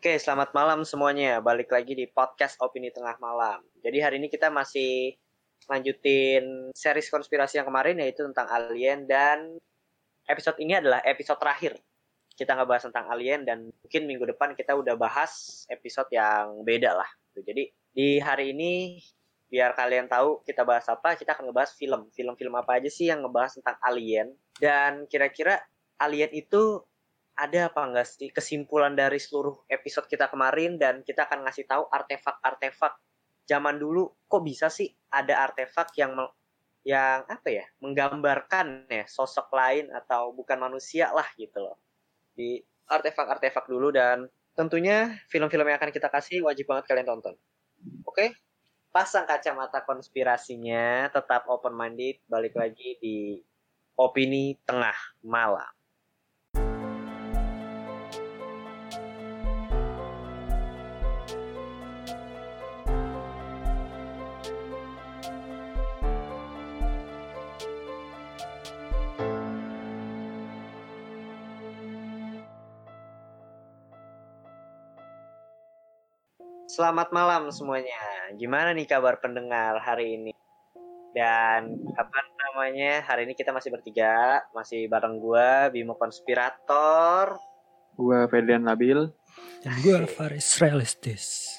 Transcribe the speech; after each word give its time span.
Oke, 0.00 0.16
selamat 0.16 0.56
malam 0.56 0.80
semuanya. 0.80 1.44
Balik 1.44 1.76
lagi 1.76 1.92
di 1.92 2.08
podcast 2.08 2.56
Opini 2.64 2.88
Tengah 2.88 3.20
Malam. 3.20 3.60
Jadi 3.84 4.00
hari 4.00 4.16
ini 4.16 4.32
kita 4.32 4.48
masih 4.48 5.12
lanjutin 5.68 6.72
series 6.72 7.12
konspirasi 7.12 7.60
yang 7.60 7.68
kemarin 7.68 8.00
yaitu 8.00 8.24
tentang 8.24 8.48
alien 8.48 9.04
dan 9.04 9.60
episode 10.24 10.56
ini 10.56 10.80
adalah 10.80 11.04
episode 11.04 11.36
terakhir. 11.36 11.76
Kita 12.32 12.56
ngebahas 12.56 12.88
tentang 12.88 13.12
alien 13.12 13.44
dan 13.44 13.68
mungkin 13.68 14.08
minggu 14.08 14.24
depan 14.32 14.56
kita 14.56 14.72
udah 14.72 14.96
bahas 14.96 15.68
episode 15.68 16.08
yang 16.16 16.64
beda 16.64 16.96
lah. 16.96 17.10
Jadi 17.36 17.68
di 17.92 18.16
hari 18.24 18.56
ini 18.56 18.96
biar 19.52 19.76
kalian 19.76 20.08
tahu 20.08 20.40
kita 20.48 20.64
bahas 20.64 20.88
apa, 20.88 21.12
kita 21.12 21.36
akan 21.36 21.52
ngebahas 21.52 21.76
film. 21.76 22.08
Film-film 22.16 22.56
apa 22.56 22.80
aja 22.80 22.88
sih 22.88 23.12
yang 23.12 23.20
ngebahas 23.20 23.52
tentang 23.60 23.76
alien 23.84 24.32
dan 24.56 25.04
kira-kira 25.12 25.60
alien 26.00 26.32
itu 26.32 26.88
ada 27.40 27.72
apa 27.72 27.80
enggak 27.88 28.04
sih 28.04 28.28
kesimpulan 28.28 28.92
dari 28.92 29.16
seluruh 29.16 29.64
episode 29.72 30.04
kita 30.04 30.28
kemarin? 30.28 30.76
Dan 30.76 31.00
kita 31.00 31.24
akan 31.24 31.48
ngasih 31.48 31.64
tahu 31.64 31.88
artefak-artefak 31.88 33.00
zaman 33.48 33.80
dulu. 33.80 34.12
Kok 34.28 34.42
bisa 34.44 34.68
sih 34.68 34.92
ada 35.08 35.48
artefak 35.48 35.96
yang 35.96 36.12
yang 36.84 37.24
apa 37.28 37.48
ya 37.48 37.64
menggambarkan 37.80 38.88
ya 38.88 39.04
sosok 39.04 39.52
lain 39.52 39.92
atau 39.92 40.36
bukan 40.36 40.60
manusia 40.60 41.08
lah 41.16 41.26
gitu 41.40 41.64
loh. 41.64 41.80
Di 42.36 42.60
artefak-artefak 42.84 43.64
dulu 43.64 43.88
dan 43.88 44.28
tentunya 44.52 45.16
film-film 45.32 45.64
yang 45.64 45.80
akan 45.80 45.92
kita 45.96 46.12
kasih 46.12 46.44
wajib 46.44 46.68
banget 46.68 46.84
kalian 46.92 47.08
tonton. 47.08 47.34
Oke? 48.04 48.36
Pasang 48.90 49.24
kacamata 49.24 49.86
konspirasinya 49.86 51.08
tetap 51.08 51.46
open 51.46 51.72
minded 51.72 52.20
balik 52.26 52.58
lagi 52.58 52.98
di 52.98 53.38
opini 53.94 54.58
tengah 54.66 54.96
malam 55.22 55.79
Selamat 76.80 77.12
malam 77.12 77.52
semuanya. 77.52 78.00
Gimana 78.40 78.72
nih 78.72 78.88
kabar 78.88 79.20
pendengar 79.20 79.76
hari 79.84 80.16
ini? 80.16 80.32
Dan 81.12 81.76
apa 81.92 82.18
namanya? 82.40 83.04
Hari 83.04 83.28
ini 83.28 83.36
kita 83.36 83.52
masih 83.52 83.68
bertiga, 83.68 84.40
masih 84.56 84.88
bareng 84.88 85.20
gua 85.20 85.68
Bimo 85.68 85.92
Konspirator, 86.00 87.36
gua 88.00 88.24
Ferdian 88.32 88.64
Nabil, 88.64 89.12
dan 89.60 89.76
gua 89.84 90.08
Faris 90.08 90.56
Realistis. 90.56 91.52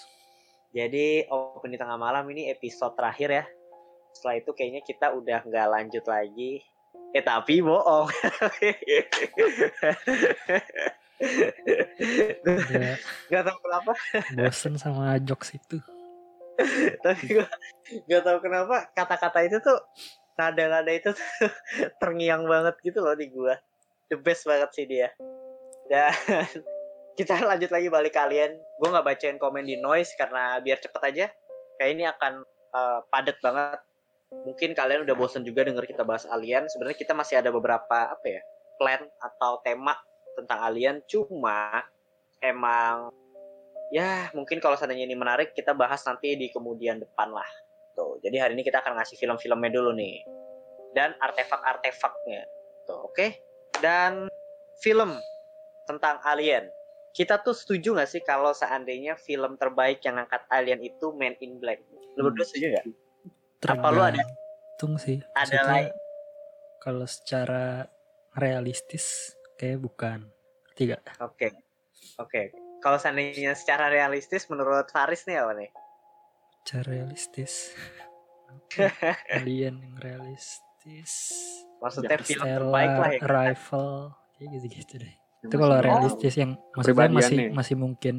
Jadi 0.74 1.30
open 1.30 1.70
di 1.70 1.78
tengah 1.78 2.02
malam 2.02 2.26
ini 2.34 2.50
episode 2.50 2.98
terakhir 2.98 3.30
ya. 3.30 3.46
Setelah 4.18 4.42
itu 4.42 4.58
kayaknya 4.58 4.82
kita 4.82 5.14
udah 5.14 5.46
nggak 5.46 5.68
lanjut 5.70 6.06
lagi. 6.10 6.66
Eh 7.14 7.22
tapi 7.22 7.62
bohong. 7.62 8.10
ya, 12.72 12.96
gak 13.30 13.44
tau 13.46 13.58
kenapa. 13.62 13.92
Bosen 14.34 14.74
sama 14.78 15.18
jokes 15.22 15.54
itu. 15.56 15.78
Tapi 17.06 17.26
gue 17.40 17.48
gak 18.10 18.24
tau 18.26 18.38
kenapa 18.42 18.90
kata-kata 18.94 19.40
itu 19.46 19.58
tuh 19.62 19.80
nada-nada 20.38 20.90
itu 20.90 21.14
tuh 21.14 21.30
terngiang 22.02 22.46
banget 22.50 22.76
gitu 22.82 23.04
loh 23.04 23.14
di 23.14 23.30
gue 23.30 23.54
the 24.12 24.18
best 24.20 24.44
banget 24.44 24.70
sih 24.76 24.86
dia. 24.86 25.08
Dan 25.88 26.12
kita 27.20 27.40
lanjut 27.40 27.72
lagi 27.72 27.88
balik 27.88 28.14
kalian. 28.14 28.52
Gue 28.82 28.90
nggak 28.92 29.08
bacain 29.08 29.38
komen 29.40 29.64
di 29.64 29.80
noise 29.80 30.12
karena 30.20 30.60
biar 30.60 30.84
cepet 30.84 31.02
aja. 31.08 31.26
Kayak 31.80 31.92
ini 31.96 32.04
akan 32.06 32.34
uh, 32.76 33.00
padat 33.08 33.40
banget. 33.40 33.80
Mungkin 34.32 34.72
kalian 34.76 35.04
udah 35.08 35.16
bosen 35.16 35.44
juga 35.48 35.64
denger 35.64 35.88
kita 35.88 36.04
bahas 36.04 36.28
alien. 36.28 36.68
Sebenarnya 36.68 37.00
kita 37.00 37.16
masih 37.16 37.40
ada 37.40 37.52
beberapa 37.52 38.12
apa 38.12 38.28
ya 38.28 38.42
plan 38.80 39.02
atau 39.22 39.62
tema 39.62 39.96
tentang 40.38 40.60
alien 40.64 41.04
cuma 41.06 41.86
emang 42.42 43.12
ya 43.92 44.32
mungkin 44.32 44.58
kalau 44.64 44.80
seandainya 44.80 45.06
ini 45.06 45.18
menarik 45.20 45.52
kita 45.52 45.76
bahas 45.76 46.02
nanti 46.08 46.36
di 46.40 46.48
kemudian 46.50 47.00
depan 47.00 47.32
lah. 47.32 47.48
Tuh 47.94 48.20
jadi 48.24 48.48
hari 48.48 48.56
ini 48.56 48.64
kita 48.64 48.80
akan 48.80 48.98
ngasih 49.00 49.20
film-filmnya 49.20 49.72
dulu 49.72 49.92
nih. 49.96 50.24
Dan 50.92 51.16
artefak-artefaknya. 51.24 52.44
Tuh 52.84 53.08
oke? 53.08 53.16
Okay? 53.16 53.32
dan 53.82 54.30
film 54.80 55.18
tentang 55.90 56.22
alien. 56.24 56.70
Kita 57.12 57.44
tuh 57.44 57.52
setuju 57.52 58.00
gak 58.00 58.08
sih 58.08 58.24
kalau 58.24 58.56
seandainya 58.56 59.20
film 59.20 59.60
terbaik 59.60 60.00
yang 60.08 60.16
angkat 60.22 60.48
alien 60.48 60.80
itu 60.80 61.12
Man 61.12 61.36
in 61.44 61.60
Black? 61.60 61.84
Lu 62.16 62.32
berdua 62.32 62.48
setuju 62.48 62.80
gak? 62.80 62.86
apa 63.68 63.88
lu 63.92 64.00
ada? 64.00 64.24
Tung 64.80 64.96
sih. 64.96 65.20
Ada 65.36 65.60
lain? 65.68 65.92
kalau 66.82 67.06
secara 67.06 67.86
realistis 68.34 69.38
kayak 69.62 69.78
bukan. 69.78 70.26
Tiga. 70.74 70.98
Oke. 71.22 71.38
Okay. 71.38 71.52
oke. 72.18 72.30
Okay. 72.34 72.46
kalau 72.82 72.98
seandainya 72.98 73.54
secara 73.54 73.94
realistis 73.94 74.50
menurut 74.50 74.90
Faris 74.90 75.30
nih 75.30 75.38
apa 75.38 75.54
nih? 75.54 75.70
Secara 76.66 76.98
realistis. 76.98 77.78
Alien 79.38 79.78
yang 79.78 79.96
realistis. 80.02 81.14
Maksudnya 81.78 82.18
ya, 82.18 82.26
film 82.26 82.46
terbaik 82.50 82.94
lah 82.98 83.12
ya. 83.14 83.22
Rival. 83.22 83.90
Kayak 84.34 84.48
gitu-gitu 84.58 84.94
deh. 85.06 85.14
Itu 85.46 85.56
kalau 85.62 85.78
oh. 85.78 85.84
realistis 85.86 86.34
yang 86.42 86.58
maksudnya 86.74 87.14
masih 87.14 87.38
nih. 87.38 87.50
masih 87.54 87.76
mungkin 87.78 88.18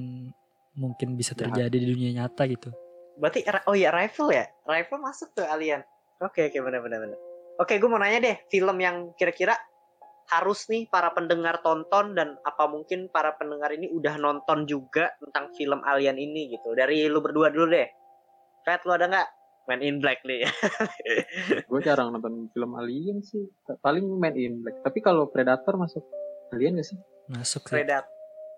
mungkin 0.78 1.18
bisa 1.18 1.34
terjadi 1.34 1.74
Jahat. 1.74 1.82
di 1.82 1.90
dunia 1.90 2.10
nyata 2.22 2.46
gitu. 2.46 2.70
Berarti 3.18 3.42
oh 3.66 3.74
ya 3.74 3.90
rival 3.90 4.30
ya? 4.30 4.46
Rival 4.62 4.98
masuk 5.02 5.34
tuh 5.34 5.42
alien. 5.50 5.82
Oke 6.22 6.46
okay, 6.46 6.54
oke 6.54 6.54
okay, 6.54 6.60
benar 6.62 6.80
benar 6.86 7.00
benar 7.02 7.18
oke 7.62 7.74
gue 7.76 7.88
mau 7.88 8.00
nanya 8.00 8.18
deh 8.22 8.36
film 8.48 8.76
yang 8.80 8.96
kira-kira 9.14 9.54
harus 10.30 10.68
nih 10.70 10.86
para 10.88 11.10
pendengar 11.12 11.60
tonton 11.60 12.14
dan 12.14 12.38
apa 12.46 12.64
mungkin 12.70 13.10
para 13.10 13.34
pendengar 13.34 13.74
ini 13.74 13.90
udah 13.90 14.16
nonton 14.20 14.64
juga 14.68 15.10
tentang 15.18 15.50
film 15.56 15.80
Alien 15.82 16.16
ini 16.20 16.52
gitu. 16.54 16.76
Dari 16.76 17.10
lu 17.10 17.18
berdua 17.18 17.50
dulu 17.50 17.72
deh. 17.72 17.88
Fat 18.62 18.86
lu 18.86 18.94
ada 18.94 19.10
nggak? 19.10 19.28
Man 19.70 19.80
in 19.82 20.02
Black 20.02 20.26
nih. 20.26 20.42
gue 21.70 21.80
jarang 21.82 22.10
nonton 22.14 22.50
film 22.50 22.72
Alien 22.74 23.22
sih. 23.22 23.46
Paling 23.82 24.06
Man 24.18 24.34
in 24.34 24.62
Black. 24.62 24.82
Tapi 24.82 24.98
kalau 24.98 25.30
Predator 25.30 25.78
masuk 25.78 26.02
Alien 26.50 26.78
gak 26.78 26.88
sih? 26.90 26.98
Masuk. 27.30 27.70
Predator 27.70 28.10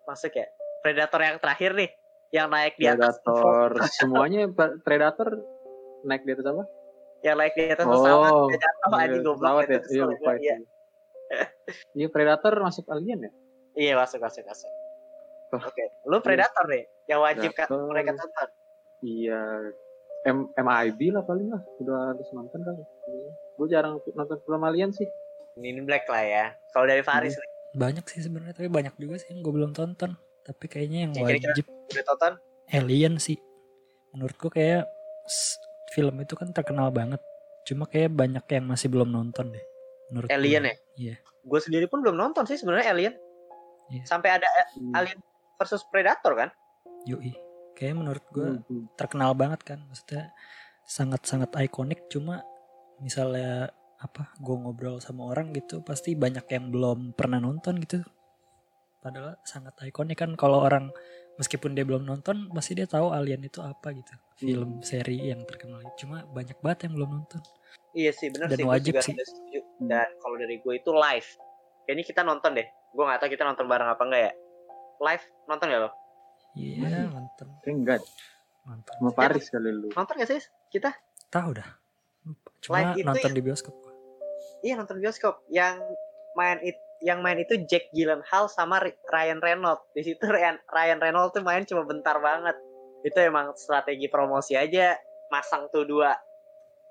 masuk 0.04 0.32
ya. 0.32 0.46
Predator 0.84 1.20
yang 1.24 1.36
terakhir 1.40 1.70
nih, 1.72 1.90
yang 2.28 2.52
naik 2.52 2.76
di 2.76 2.84
atas. 2.84 3.16
Predator 3.24 3.70
semuanya 4.00 4.48
Predator 4.84 5.28
naik 6.04 6.22
di 6.28 6.32
atas 6.36 6.46
apa? 6.48 6.64
Yang 7.24 7.36
naik 7.40 7.54
di 7.56 7.62
atas 7.72 7.86
pesawat, 7.88 8.32
oh, 8.36 8.48
jatuh 8.52 8.92
aja 9.00 9.16
goblok. 9.24 9.64
ya, 9.64 9.80
iya 9.88 10.04
lupa 10.04 10.32
ya. 10.36 10.56
Ini 11.96 12.06
Predator 12.12 12.54
masuk 12.60 12.84
alien 12.92 13.28
ya? 13.28 13.32
Iya 13.74 13.92
masuk 13.98 14.22
masuk 14.22 14.44
masuk. 14.46 14.70
Oh. 15.54 15.62
Oke, 15.62 15.70
okay. 15.70 15.86
lu 16.10 16.18
Predator 16.18 16.66
deh, 16.66 16.84
yang 17.06 17.22
wajib 17.22 17.54
kan 17.54 17.70
mereka 17.70 18.18
tonton. 18.18 18.48
Iya, 19.06 19.40
M 20.26 20.50
MIB 20.50 21.00
lah 21.14 21.22
paling 21.22 21.46
lah, 21.46 21.62
udah 21.78 22.14
harus 22.14 22.28
nonton 22.34 22.58
kali. 22.58 22.82
Gue 23.54 23.66
jarang 23.70 24.02
nonton 24.02 24.38
film 24.42 24.62
alien 24.66 24.90
sih. 24.90 25.06
Ini 25.54 25.78
Black 25.86 26.10
lah 26.10 26.22
ya. 26.26 26.44
Kalau 26.74 26.90
dari 26.90 27.06
Faris 27.06 27.38
hmm. 27.38 27.78
Banyak 27.78 28.06
sih 28.10 28.22
sebenarnya, 28.26 28.54
tapi 28.54 28.70
banyak 28.70 28.94
juga 28.98 29.18
sih 29.22 29.30
yang 29.34 29.46
gue 29.46 29.54
belum 29.54 29.70
tonton. 29.74 30.18
Tapi 30.42 30.64
kayaknya 30.66 31.06
yang 31.06 31.12
wajib 31.14 31.66
udah 31.66 32.04
tonton? 32.06 32.32
Alien 32.74 33.22
sih. 33.22 33.38
Menurutku 34.14 34.50
kayak 34.50 34.90
film 35.94 36.18
itu 36.18 36.34
kan 36.34 36.50
terkenal 36.50 36.90
banget. 36.90 37.22
Cuma 37.62 37.86
kayak 37.86 38.10
banyak 38.10 38.42
yang 38.50 38.64
masih 38.66 38.90
belum 38.90 39.10
nonton 39.10 39.54
deh 39.54 39.73
menurut 40.12 40.28
Alien 40.28 40.64
gue. 40.64 40.70
ya 40.70 40.76
iya 40.96 41.16
gue 41.44 41.60
sendiri 41.60 41.86
pun 41.86 42.00
belum 42.00 42.16
nonton 42.16 42.48
sih 42.48 42.56
sebenarnya 42.56 42.92
Alien 42.92 43.14
yeah. 43.92 44.04
sampai 44.08 44.40
ada 44.40 44.48
hmm. 44.76 44.96
Alien 44.96 45.20
versus 45.60 45.84
Predator 45.88 46.32
kan 46.34 46.50
yoi 47.04 47.36
kayak 47.76 47.94
menurut 47.98 48.24
gue 48.32 48.48
hmm, 48.58 48.64
hmm. 48.64 48.84
terkenal 48.96 49.36
banget 49.36 49.60
kan 49.66 49.78
maksudnya 49.84 50.32
sangat-sangat 50.84 51.52
ikonik 51.64 52.06
cuma 52.08 52.44
misalnya 53.00 53.72
apa 54.00 54.36
gue 54.36 54.56
ngobrol 54.56 55.00
sama 55.00 55.32
orang 55.32 55.52
gitu 55.56 55.80
pasti 55.80 56.12
banyak 56.12 56.44
yang 56.52 56.68
belum 56.68 57.16
pernah 57.16 57.40
nonton 57.40 57.80
gitu 57.80 58.04
padahal 59.00 59.36
sangat 59.44 59.76
ikonik 59.84 60.20
kan 60.20 60.32
kalau 60.36 60.64
orang 60.64 60.92
meskipun 61.36 61.74
dia 61.74 61.84
belum 61.84 62.06
nonton 62.06 62.48
pasti 62.52 62.78
dia 62.78 62.88
tahu 62.88 63.10
Alien 63.10 63.42
itu 63.44 63.60
apa 63.64 63.90
gitu 63.92 64.12
film 64.38 64.80
hmm. 64.80 64.84
seri 64.84 65.32
yang 65.32 65.42
terkenal 65.48 65.82
cuma 65.98 66.22
banyak 66.30 66.56
banget 66.62 66.88
yang 66.88 67.00
belum 67.00 67.10
nonton 67.20 67.42
iya 67.94 68.10
sih 68.10 68.28
benar 68.30 68.50
sih 68.50 68.66
wajib 68.66 68.98
sih. 69.00 69.14
dan 69.84 70.08
kalau 70.22 70.36
dari 70.38 70.58
gue 70.58 70.74
itu 70.74 70.90
live. 70.90 71.28
Ini 71.84 72.02
kita 72.02 72.24
nonton 72.24 72.56
deh. 72.56 72.66
Gue 72.96 73.04
nggak 73.04 73.20
tahu 73.20 73.30
kita 73.32 73.44
nonton 73.44 73.66
bareng 73.68 73.88
apa 73.92 74.02
enggak 74.02 74.22
ya. 74.30 74.32
Live 75.04 75.24
nonton 75.46 75.68
ya 75.68 75.78
lo? 75.84 75.90
Iya. 76.54 76.86
Yeah, 76.88 77.04
nonton? 77.12 77.46
Enggak 77.66 78.00
nonton. 78.64 78.94
Sama 78.98 79.10
Paris 79.12 79.46
kali 79.52 79.70
lu. 79.70 79.88
nonton 79.92 80.14
gak 80.16 80.28
sih 80.28 80.40
kita? 80.72 80.90
Tahu 81.28 81.50
dah. 81.54 81.68
Cuma 82.64 82.76
live 82.80 82.92
itu 82.96 83.06
nonton 83.06 83.30
ya, 83.30 83.36
di 83.36 83.42
bioskop. 83.44 83.74
Iya 84.64 84.74
nonton 84.80 84.96
bioskop. 84.98 85.44
Yang 85.52 85.84
main 86.34 86.58
it 86.64 86.78
yang 87.04 87.20
main 87.20 87.36
itu 87.36 87.60
Jack 87.68 87.92
Gyllenhaal 87.92 88.48
sama 88.48 88.80
Ryan 89.12 89.44
Reynolds. 89.44 89.84
Di 89.92 90.02
situ 90.08 90.24
Ryan, 90.24 90.56
Ryan 90.72 90.98
Reynolds 91.04 91.36
tuh 91.36 91.44
main 91.44 91.68
cuma 91.68 91.84
bentar 91.84 92.16
banget. 92.16 92.56
Itu 93.04 93.20
emang 93.20 93.52
strategi 93.60 94.08
promosi 94.08 94.56
aja. 94.56 94.96
Masang 95.28 95.68
tuh 95.68 95.84
dua 95.84 96.16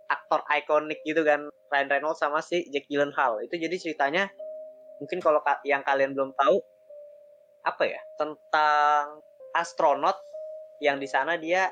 aktor 0.07 0.43
ikonik 0.49 0.99
gitu 1.07 1.23
kan 1.23 1.47
Ryan 1.71 1.89
Reynolds 1.89 2.21
sama 2.21 2.39
si 2.43 2.65
Jack 2.69 2.85
Gyllenhaal. 2.87 3.41
Itu 3.43 3.57
jadi 3.57 3.75
ceritanya 3.75 4.29
mungkin 5.01 5.19
kalau 5.19 5.41
yang 5.65 5.81
kalian 5.83 6.15
belum 6.15 6.31
tahu 6.37 6.61
apa 7.63 7.83
ya 7.87 8.01
tentang 8.19 9.23
astronot 9.55 10.15
yang 10.83 10.99
di 10.99 11.07
sana 11.07 11.39
dia 11.39 11.71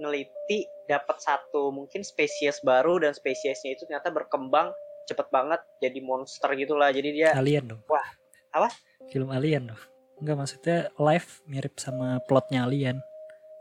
neliti 0.00 0.64
dapat 0.88 1.20
satu 1.20 1.70
mungkin 1.70 2.00
spesies 2.00 2.64
baru 2.64 3.04
dan 3.04 3.12
spesiesnya 3.12 3.76
itu 3.76 3.84
ternyata 3.84 4.08
berkembang 4.10 4.72
cepet 5.04 5.28
banget 5.28 5.60
jadi 5.78 5.98
monster 6.00 6.50
gitulah. 6.56 6.90
Jadi 6.90 7.08
dia 7.12 7.30
alien 7.36 7.76
dong. 7.76 7.80
Wah 7.86 8.06
apa? 8.50 8.68
Film 9.12 9.28
alien 9.30 9.70
dong. 9.70 9.80
Enggak 10.20 10.36
maksudnya 10.36 10.78
live 10.96 11.28
mirip 11.46 11.74
sama 11.76 12.18
plotnya 12.24 12.64
alien. 12.64 12.98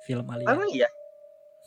Film 0.07 0.25
alien. 0.31 0.47
Emang 0.47 0.69
iya 0.71 0.89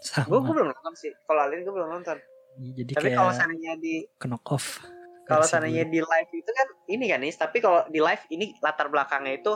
sama 0.03 0.43
gue 0.43 0.53
belum 0.53 0.69
nonton 0.75 0.95
sih. 0.99 1.11
Kalau 1.25 1.41
alien 1.47 1.63
gue 1.63 1.75
belum 1.75 1.89
nonton. 1.89 2.17
Iya, 2.61 2.71
jadi 2.85 2.91
tapi 2.99 3.09
kalau 3.17 3.33
seandainya 3.33 3.73
di 3.81 4.05
knock 4.21 4.45
off 4.53 4.85
kalau 5.23 5.47
dulu. 5.47 5.89
di 5.89 6.01
live 6.03 6.31
itu 6.35 6.51
kan 6.51 6.69
ini 6.91 7.05
kan 7.09 7.19
nih 7.23 7.33
tapi 7.33 7.59
kalau 7.63 7.87
di 7.89 8.03
live 8.03 8.25
ini 8.35 8.53
latar 8.59 8.91
belakangnya 8.91 9.39
itu 9.39 9.53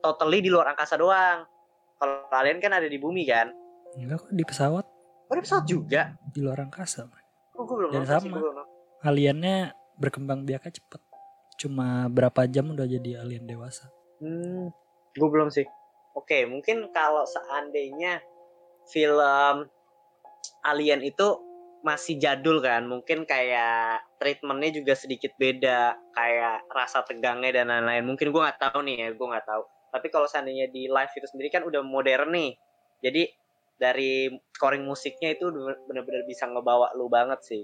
totally 0.00 0.40
di 0.40 0.50
luar 0.50 0.72
angkasa 0.72 0.96
doang. 0.96 1.44
Kalau 1.96 2.28
alien 2.32 2.60
kan 2.60 2.72
ada 2.76 2.88
di 2.88 2.98
bumi 3.00 3.24
kan. 3.28 3.52
Enggak 3.96 4.24
kok 4.24 4.32
di 4.32 4.44
pesawat. 4.44 4.84
Oh 5.26 5.32
ada 5.32 5.42
pesawat 5.42 5.64
juga? 5.68 6.16
Di 6.32 6.40
luar 6.44 6.64
angkasa 6.64 7.08
oh, 7.56 7.64
gue 7.64 7.76
belum 7.76 7.90
Dan 7.92 8.00
nonton 8.04 8.20
sih 8.20 8.28
sama. 8.28 8.34
gue 8.36 8.42
belum 8.42 8.56
nonton. 8.56 8.74
Aliennya 9.04 9.56
berkembang 9.96 10.40
biaknya 10.44 10.72
cepet. 10.76 11.02
Cuma 11.56 12.08
berapa 12.12 12.44
jam 12.48 12.68
udah 12.68 12.84
jadi 12.84 13.24
alien 13.24 13.48
dewasa. 13.48 13.88
Hmm, 14.20 14.68
gue 15.16 15.28
belum 15.28 15.48
sih. 15.48 15.64
Oke, 16.16 16.44
mungkin 16.48 16.88
kalau 16.92 17.24
seandainya 17.28 18.20
film 18.90 19.66
Alien 20.66 21.02
itu 21.02 21.42
masih 21.86 22.18
jadul 22.18 22.58
kan, 22.58 22.82
mungkin 22.82 23.22
kayak 23.22 24.02
treatmentnya 24.18 24.82
juga 24.82 24.98
sedikit 24.98 25.30
beda, 25.38 25.94
kayak 26.10 26.66
rasa 26.66 27.06
tegangnya 27.06 27.62
dan 27.62 27.70
lain-lain. 27.70 28.02
Mungkin 28.02 28.34
gue 28.34 28.42
nggak 28.42 28.58
tahu 28.58 28.82
nih 28.82 29.06
ya, 29.06 29.08
gue 29.14 29.26
nggak 29.30 29.46
tahu. 29.46 29.62
Tapi 29.94 30.06
kalau 30.10 30.26
seandainya 30.26 30.66
di 30.66 30.90
live 30.90 31.12
itu 31.14 31.26
sendiri 31.30 31.48
kan 31.54 31.62
udah 31.62 31.86
modern 31.86 32.34
nih, 32.34 32.58
jadi 32.98 33.22
dari 33.78 34.26
scoring 34.56 34.82
musiknya 34.82 35.38
itu 35.38 35.46
bener-bener 35.86 36.26
bisa 36.26 36.50
ngebawa 36.50 36.90
lu 36.98 37.06
banget 37.06 37.38
sih. 37.46 37.62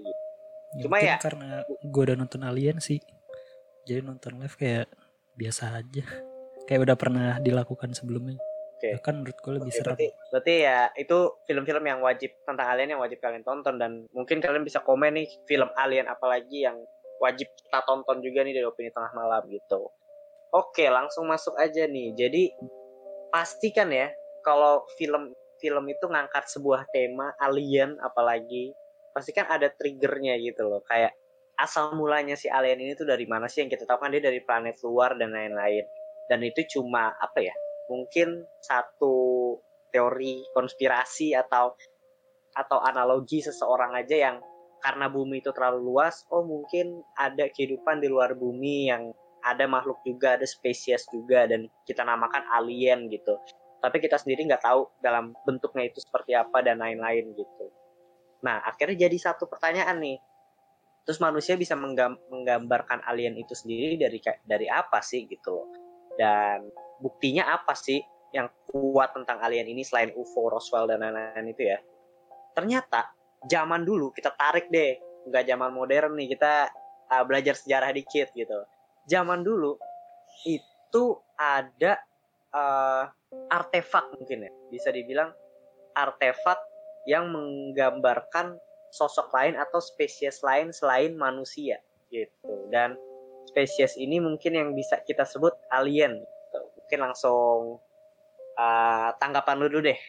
Ya, 0.79 0.81
Cuma 0.87 0.95
ya- 1.03 1.19
karena 1.19 1.67
gue 1.67 2.01
udah 2.07 2.15
nonton 2.15 2.41
alien 2.47 2.79
sih 2.79 2.97
jadi 3.83 3.99
nonton 4.01 4.39
live 4.39 4.55
kayak 4.55 4.87
biasa 5.35 5.75
aja 5.75 6.05
kayak 6.65 6.81
udah 6.87 6.95
pernah 6.95 7.37
dilakukan 7.43 7.91
sebelumnya 7.91 8.39
Oke. 8.83 8.99
Bahkan 8.99 9.15
menurut 9.15 9.37
gue 9.39 9.53
lebih 9.55 9.71
Oke, 9.71 9.77
seram 9.79 9.95
berarti, 9.95 10.07
berarti 10.27 10.53
ya 10.59 10.79
itu 10.99 11.17
film-film 11.47 11.83
yang 11.87 11.99
wajib 12.03 12.35
tentang 12.43 12.67
alien 12.67 12.91
yang 12.91 12.99
wajib 12.99 13.23
kalian 13.23 13.43
tonton 13.47 13.79
dan 13.79 14.03
mungkin 14.11 14.43
kalian 14.43 14.67
bisa 14.67 14.83
komen 14.83 15.15
nih 15.15 15.27
film 15.47 15.71
alien 15.79 16.11
apalagi 16.11 16.67
yang 16.67 16.75
wajib 17.23 17.47
kita 17.47 17.79
tonton 17.87 18.19
juga 18.19 18.43
nih 18.43 18.59
dari 18.59 18.67
opini 18.67 18.91
tengah 18.91 19.15
malam 19.15 19.47
gitu. 19.47 19.87
Oke, 20.51 20.91
langsung 20.91 21.31
masuk 21.31 21.55
aja 21.55 21.87
nih. 21.87 22.11
Jadi 22.11 22.51
pastikan 23.31 23.87
ya 23.87 24.11
kalau 24.43 24.83
film 24.99 25.31
film 25.63 25.87
itu 25.87 26.03
ngangkat 26.03 26.43
sebuah 26.51 26.83
tema 26.91 27.31
alien 27.39 27.95
apalagi 28.03 28.75
pastikan 29.15 29.47
ada 29.47 29.71
triggernya 29.71 30.35
gitu 30.43 30.67
loh. 30.67 30.83
Kayak 30.83 31.15
asal 31.55 31.95
mulanya 31.95 32.35
si 32.35 32.51
alien 32.51 32.83
ini 32.83 32.99
tuh 32.99 33.07
dari 33.07 33.23
mana 33.31 33.47
sih 33.47 33.63
yang 33.63 33.71
kita 33.71 33.87
tahu 33.87 34.03
kan 34.03 34.11
dia 34.11 34.19
dari 34.19 34.43
planet 34.43 34.75
luar 34.83 35.15
dan 35.15 35.31
lain-lain. 35.31 35.87
Dan 36.27 36.43
itu 36.43 36.67
cuma 36.67 37.15
apa 37.15 37.39
ya? 37.39 37.55
Mungkin 37.87 38.47
satu 38.63 39.15
teori 39.93 40.49
konspirasi 40.51 41.37
atau 41.37 41.75
atau 42.53 42.79
analogi 42.81 43.41
seseorang 43.41 43.97
aja 43.97 44.29
yang 44.29 44.37
karena 44.83 45.07
bumi 45.07 45.39
itu 45.39 45.55
terlalu 45.55 45.79
luas, 45.95 46.27
oh 46.27 46.43
mungkin 46.43 47.07
ada 47.15 47.47
kehidupan 47.47 48.03
di 48.03 48.11
luar 48.11 48.35
bumi 48.35 48.91
yang 48.91 49.15
ada 49.39 49.63
makhluk 49.63 50.03
juga, 50.03 50.35
ada 50.35 50.43
spesies 50.43 51.07
juga 51.07 51.47
dan 51.47 51.71
kita 51.87 52.03
namakan 52.03 52.43
alien 52.51 53.07
gitu. 53.07 53.39
Tapi 53.79 53.99
kita 54.03 54.19
sendiri 54.19 54.43
nggak 54.47 54.63
tahu 54.63 54.91
dalam 54.99 55.31
bentuknya 55.47 55.87
itu 55.87 56.03
seperti 56.03 56.35
apa 56.35 56.59
dan 56.63 56.83
lain-lain 56.83 57.31
gitu. 57.31 57.65
Nah 58.43 58.59
akhirnya 58.63 59.07
jadi 59.07 59.17
satu 59.19 59.47
pertanyaan 59.47 60.03
nih. 60.03 60.19
Terus 61.03 61.19
manusia 61.19 61.59
bisa 61.59 61.75
menggam- 61.75 62.19
menggambarkan 62.31 63.03
alien 63.07 63.35
itu 63.35 63.51
sendiri 63.55 63.99
dari 63.99 64.19
dari 64.47 64.67
apa 64.71 65.03
sih 65.03 65.27
gitu 65.27 65.51
loh. 65.51 65.67
Dan 66.19 66.69
buktinya 67.01 67.53
apa 67.53 67.73
sih 67.73 67.99
yang 68.33 68.49
kuat 68.69 69.13
tentang 69.13 69.37
alien 69.41 69.69
ini 69.69 69.85
selain 69.85 70.09
UFO, 70.17 70.49
Roswell 70.49 70.89
dan 70.89 71.01
lain-lain 71.05 71.53
itu 71.53 71.69
ya? 71.69 71.77
Ternyata 72.57 73.13
zaman 73.45 73.85
dulu 73.85 74.09
kita 74.13 74.33
tarik 74.33 74.69
deh, 74.73 74.97
nggak 75.29 75.45
zaman 75.45 75.71
modern 75.73 76.17
nih 76.17 76.33
kita 76.33 76.69
uh, 77.13 77.23
belajar 77.25 77.53
sejarah 77.57 77.93
dikit 77.93 78.33
gitu. 78.33 78.65
Zaman 79.05 79.45
dulu 79.45 79.77
itu 80.47 81.05
ada 81.37 82.01
uh, 82.53 83.05
artefak 83.49 84.09
mungkin 84.17 84.49
ya, 84.49 84.51
bisa 84.73 84.89
dibilang 84.89 85.29
artefak 85.93 86.57
yang 87.05 87.29
menggambarkan 87.29 88.57
sosok 88.93 89.33
lain 89.33 89.57
atau 89.57 89.81
spesies 89.81 90.39
lain 90.45 90.69
selain 90.69 91.17
manusia 91.17 91.81
gitu. 92.13 92.69
Dan 92.69 92.93
spesies 93.53 93.93
ini 94.01 94.17
mungkin 94.17 94.57
yang 94.57 94.69
bisa 94.73 94.97
kita 95.05 95.21
sebut 95.29 95.53
alien 95.69 96.17
gitu. 96.17 96.59
Mungkin 96.81 96.99
langsung 97.05 97.77
uh, 98.57 99.09
tanggapan 99.21 99.61
lu 99.61 99.69
dulu 99.69 99.93
deh. 99.93 99.99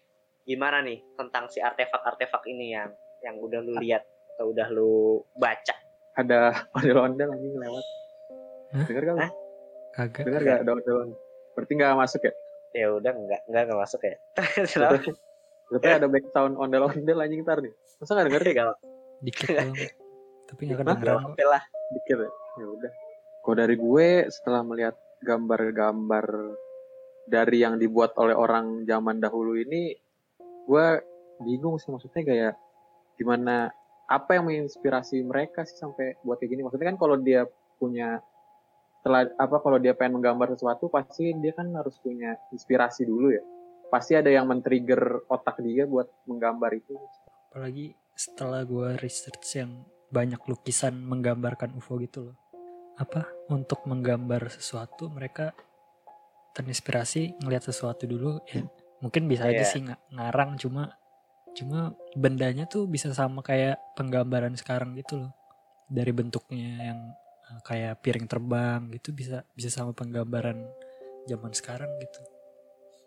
Gimana 0.49 0.81
nih 0.81 1.05
tentang 1.21 1.53
si 1.53 1.61
artefak-artefak 1.61 2.41
ini 2.49 2.73
yang 2.73 2.89
yang 3.21 3.37
udah 3.37 3.61
lu 3.61 3.77
lihat 3.85 4.01
atau 4.37 4.57
udah 4.57 4.67
lu 4.73 5.21
baca? 5.37 5.77
Ada 6.17 6.69
ondel-ondel 6.73 7.29
lagi 7.29 7.49
lewat. 7.53 7.85
Hah? 8.73 8.85
Dengar 8.89 9.05
kan? 9.05 9.17
Hah? 9.21 9.31
kagak 9.95 10.25
Dengar 10.25 10.41
gak 10.41 10.59
ada 10.65 10.71
ondel-ondel? 10.81 11.21
Berarti 11.53 11.73
nggak 11.77 11.93
masuk 12.01 12.21
ya? 12.25 12.33
Ya 12.75 12.87
udah 12.91 13.13
enggak 13.13 13.41
enggak 13.47 13.63
enggak 13.69 13.81
masuk 13.85 14.01
ya. 14.03 14.17
Berarti 15.69 15.89
ada 15.89 16.09
back 16.09 16.27
sound 16.33 16.57
ondel-ondel 16.57 17.19
anjing 17.21 17.45
ntar 17.45 17.61
nih. 17.61 17.73
Masa 18.01 18.11
nggak 18.17 18.27
denger? 18.33 18.43
Enggak 18.49 18.77
dikit 19.25 19.49
doang 19.49 19.73
tapi 20.45 20.61
nggak 20.69 20.79
kedengeran 20.85 21.49
lah. 21.49 21.63
Dikit 21.93 22.17
ya? 22.21 22.31
Ya 22.31 22.67
udah. 22.69 22.93
Kalau 23.45 23.57
dari 23.61 23.77
gue 23.77 24.09
setelah 24.33 24.65
melihat 24.65 24.97
gambar-gambar 25.21 26.57
dari 27.29 27.61
yang 27.61 27.77
dibuat 27.77 28.17
oleh 28.17 28.33
orang 28.33 28.89
zaman 28.89 29.21
dahulu 29.21 29.61
ini, 29.61 29.93
gue 30.65 30.87
bingung 31.45 31.77
sih 31.77 31.93
maksudnya 31.93 32.25
kayak 32.25 32.55
gimana 33.21 33.69
apa 34.09 34.41
yang 34.41 34.49
menginspirasi 34.49 35.21
mereka 35.29 35.69
sih 35.69 35.77
sampai 35.77 36.17
buat 36.25 36.41
kayak 36.41 36.57
gini. 36.57 36.65
Maksudnya 36.65 36.89
kan 36.89 36.97
kalau 36.97 37.21
dia 37.21 37.45
punya 37.77 38.17
setelah 39.05 39.29
apa 39.37 39.61
kalau 39.61 39.77
dia 39.77 39.93
pengen 39.93 40.25
menggambar 40.25 40.57
sesuatu 40.57 40.89
pasti 40.89 41.37
dia 41.37 41.53
kan 41.53 41.69
harus 41.77 42.01
punya 42.01 42.41
inspirasi 42.49 43.05
dulu 43.05 43.29
ya. 43.29 43.45
Pasti 43.93 44.17
ada 44.17 44.33
yang 44.33 44.49
men-trigger 44.49 45.29
otak 45.29 45.61
dia 45.61 45.85
buat 45.85 46.09
menggambar 46.25 46.73
itu. 46.81 46.97
apalagi 47.53 47.95
setelah 48.17 48.67
gue 48.67 48.99
research 48.99 49.63
yang 49.63 49.85
banyak 50.11 50.43
lukisan 50.49 50.99
menggambarkan 51.07 51.71
UFO 51.79 52.03
gitu 52.03 52.33
loh 52.33 52.44
apa 52.95 53.27
untuk 53.51 53.83
menggambar 53.85 54.47
sesuatu 54.49 55.11
mereka 55.11 55.51
terinspirasi 56.55 57.43
ngelihat 57.43 57.67
sesuatu 57.67 58.07
dulu 58.07 58.39
ya. 58.47 58.63
Mungkin 59.03 59.27
bisa 59.27 59.51
aja 59.51 59.61
Iya. 59.61 59.67
sih 59.67 59.81
nga- 59.85 60.01
ngarang 60.15 60.57
cuma 60.57 60.95
cuma 61.55 61.95
bendanya 62.19 62.67
tuh 62.67 62.87
bisa 62.87 63.11
sama 63.15 63.43
kayak 63.43 63.79
penggambaran 63.95 64.55
sekarang 64.55 64.95
gitu 64.95 65.27
loh. 65.27 65.33
Dari 65.91 66.11
bentuknya 66.15 66.95
yang 66.95 67.01
eh, 67.45 67.61
kayak 67.61 68.01
piring 68.01 68.27
terbang 68.31 68.89
gitu 68.95 69.13
bisa 69.13 69.43
bisa 69.53 69.69
sama 69.69 69.93
penggambaran 69.93 70.57
zaman 71.27 71.53
sekarang 71.53 71.91
gitu. 72.01 72.23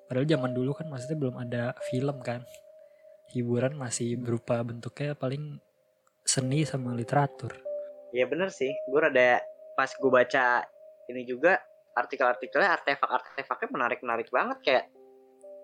Padahal 0.07 0.27
zaman 0.27 0.51
dulu 0.53 0.71
kan 0.75 0.87
maksudnya 0.87 1.17
belum 1.17 1.35
ada 1.41 1.75
film 1.89 2.19
kan. 2.21 2.43
Hiburan 3.33 3.75
masih 3.75 4.15
berupa 4.15 4.59
bentuknya 4.63 5.11
paling 5.11 5.59
seni 6.23 6.63
sama 6.63 6.95
literatur. 6.95 7.51
Ya 8.15 8.23
bener 8.23 8.47
sih, 8.47 8.71
gue 8.87 8.99
rada 9.03 9.43
pas 9.77 9.93
gue 9.93 10.09
baca 10.09 10.65
ini 11.07 11.21
juga 11.23 11.61
artikel-artikelnya 11.93 12.81
artefak-artefaknya 12.81 13.69
menarik-menarik 13.69 14.29
banget 14.33 14.57
kayak 14.65 14.85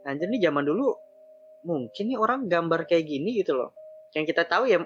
anjir 0.05 0.29
nih 0.29 0.45
zaman 0.45 0.61
dulu 0.61 0.93
mungkin 1.65 2.13
nih 2.13 2.19
orang 2.19 2.45
gambar 2.45 2.85
kayak 2.85 3.07
gini 3.07 3.41
gitu 3.41 3.57
loh. 3.57 3.73
Yang 4.13 4.35
kita 4.35 4.43
tahu 4.45 4.69
ya 4.69 4.83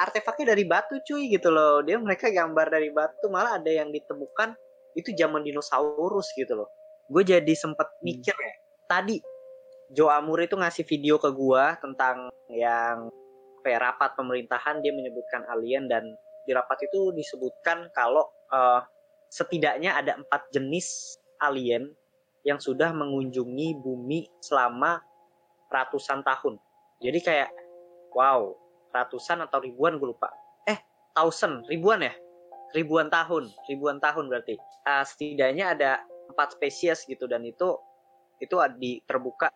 artefaknya 0.00 0.56
dari 0.56 0.64
batu 0.64 1.02
cuy 1.04 1.28
gitu 1.28 1.52
loh. 1.52 1.84
Dia 1.84 1.98
mereka 2.00 2.32
gambar 2.32 2.72
dari 2.72 2.88
batu 2.88 3.28
malah 3.28 3.60
ada 3.60 3.68
yang 3.68 3.92
ditemukan 3.92 4.54
itu 4.96 5.12
zaman 5.12 5.44
dinosaurus 5.44 6.32
gitu 6.32 6.64
loh. 6.64 6.68
Gue 7.10 7.26
jadi 7.26 7.52
sempet 7.52 8.00
mikir 8.00 8.32
ya. 8.32 8.54
Tadi 8.86 9.18
Joe 9.92 10.08
Amur 10.08 10.40
itu 10.40 10.56
ngasih 10.56 10.88
video 10.88 11.20
ke 11.20 11.28
gua 11.36 11.76
tentang 11.76 12.32
yang 12.48 13.12
ya, 13.60 13.76
rapat 13.76 14.16
pemerintahan 14.16 14.80
dia 14.80 14.88
menyebutkan 14.88 15.44
alien 15.52 15.84
dan 15.84 16.16
di 16.48 16.50
rapat 16.56 16.88
itu 16.88 17.12
disebutkan 17.12 17.92
kalau 17.92 18.32
eh, 18.52 18.80
setidaknya 19.32 19.96
ada 19.96 20.20
empat 20.20 20.52
jenis 20.52 21.16
alien 21.40 21.88
yang 22.44 22.60
sudah 22.60 22.92
mengunjungi 22.92 23.80
bumi 23.80 24.28
selama 24.44 25.00
ratusan 25.72 26.20
tahun. 26.22 26.60
Jadi 27.00 27.18
kayak 27.22 27.50
wow, 28.12 28.52
ratusan 28.92 29.40
atau 29.42 29.64
ribuan 29.64 29.96
gue 29.96 30.12
lupa. 30.12 30.28
Eh, 30.68 30.78
thousand, 31.16 31.64
ribuan 31.66 32.04
ya? 32.04 32.12
Ribuan 32.76 33.08
tahun, 33.08 33.48
ribuan 33.68 33.98
tahun 33.98 34.28
berarti. 34.28 34.56
Uh, 34.82 35.04
setidaknya 35.06 35.76
ada 35.76 35.90
empat 36.32 36.56
spesies 36.58 37.04
gitu 37.06 37.28
dan 37.28 37.44
itu 37.44 37.78
itu 38.42 38.58
di 38.80 38.98
terbuka 39.06 39.52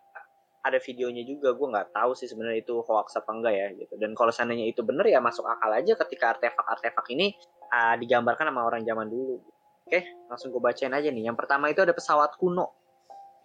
ada 0.67 0.79
videonya 0.83 1.23
juga 1.23 1.55
gue 1.55 1.67
nggak 1.73 1.95
tahu 1.95 2.15
sih 2.19 2.27
sebenarnya 2.27 2.63
itu 2.63 2.83
hoax 2.83 3.15
apa 3.19 3.31
enggak 3.31 3.55
ya 3.55 3.69
gitu 3.79 3.95
dan 4.03 4.15
kalau 4.19 4.35
seandainya 4.35 4.67
itu 4.67 4.83
bener 4.83 5.07
ya 5.07 5.23
masuk 5.23 5.47
akal 5.47 5.71
aja 5.71 5.95
ketika 6.07 6.35
artefak-artefak 6.35 7.07
ini 7.15 7.39
uh, 7.71 7.95
digambarkan 7.99 8.51
sama 8.51 8.67
orang 8.67 8.83
zaman 8.87 9.07
dulu. 9.11 9.43
Oke 9.87 10.03
langsung 10.27 10.51
gue 10.51 10.63
bacain 10.63 10.91
aja 10.91 11.09
nih. 11.11 11.31
Yang 11.31 11.37
pertama 11.39 11.71
itu 11.71 11.83
ada 11.83 11.95
pesawat 11.95 12.35
kuno. 12.39 12.75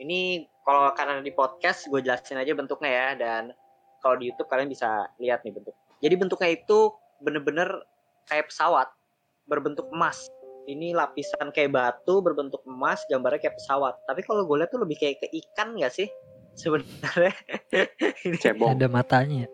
Ini 0.02 0.50
kalau 0.66 0.90
karena 0.98 1.22
di 1.22 1.30
podcast 1.34 1.86
gue 1.90 2.02
jelasin 2.02 2.42
aja 2.42 2.54
bentuknya 2.58 2.90
ya 2.90 3.08
dan 3.18 3.44
kalau 4.02 4.18
di 4.18 4.34
YouTube 4.34 4.50
kalian 4.50 4.70
bisa 4.70 5.06
lihat 5.22 5.46
nih 5.46 5.54
bentuk. 5.54 5.78
Jadi 6.02 6.16
bentuknya 6.18 6.50
itu 6.58 6.90
bener-bener 7.22 7.70
kayak 8.26 8.50
pesawat 8.50 8.90
berbentuk 9.46 9.86
emas. 9.94 10.18
Ini 10.66 10.94
lapisan 10.98 11.54
kayak 11.54 11.74
batu 11.74 12.22
berbentuk 12.22 12.66
emas 12.66 13.06
gambarnya 13.10 13.42
kayak 13.46 13.58
pesawat. 13.62 13.94
Tapi 14.10 14.26
kalau 14.26 14.46
gue 14.46 14.58
lihat 14.62 14.74
tuh 14.74 14.82
lebih 14.82 14.98
kayak 14.98 15.22
ke 15.22 15.28
ikan 15.30 15.78
gak 15.78 15.94
sih? 15.94 16.10
Sebenarnya. 16.62 17.34
Cebong. 18.42 18.78
Ada 18.78 18.90
matanya 18.90 19.46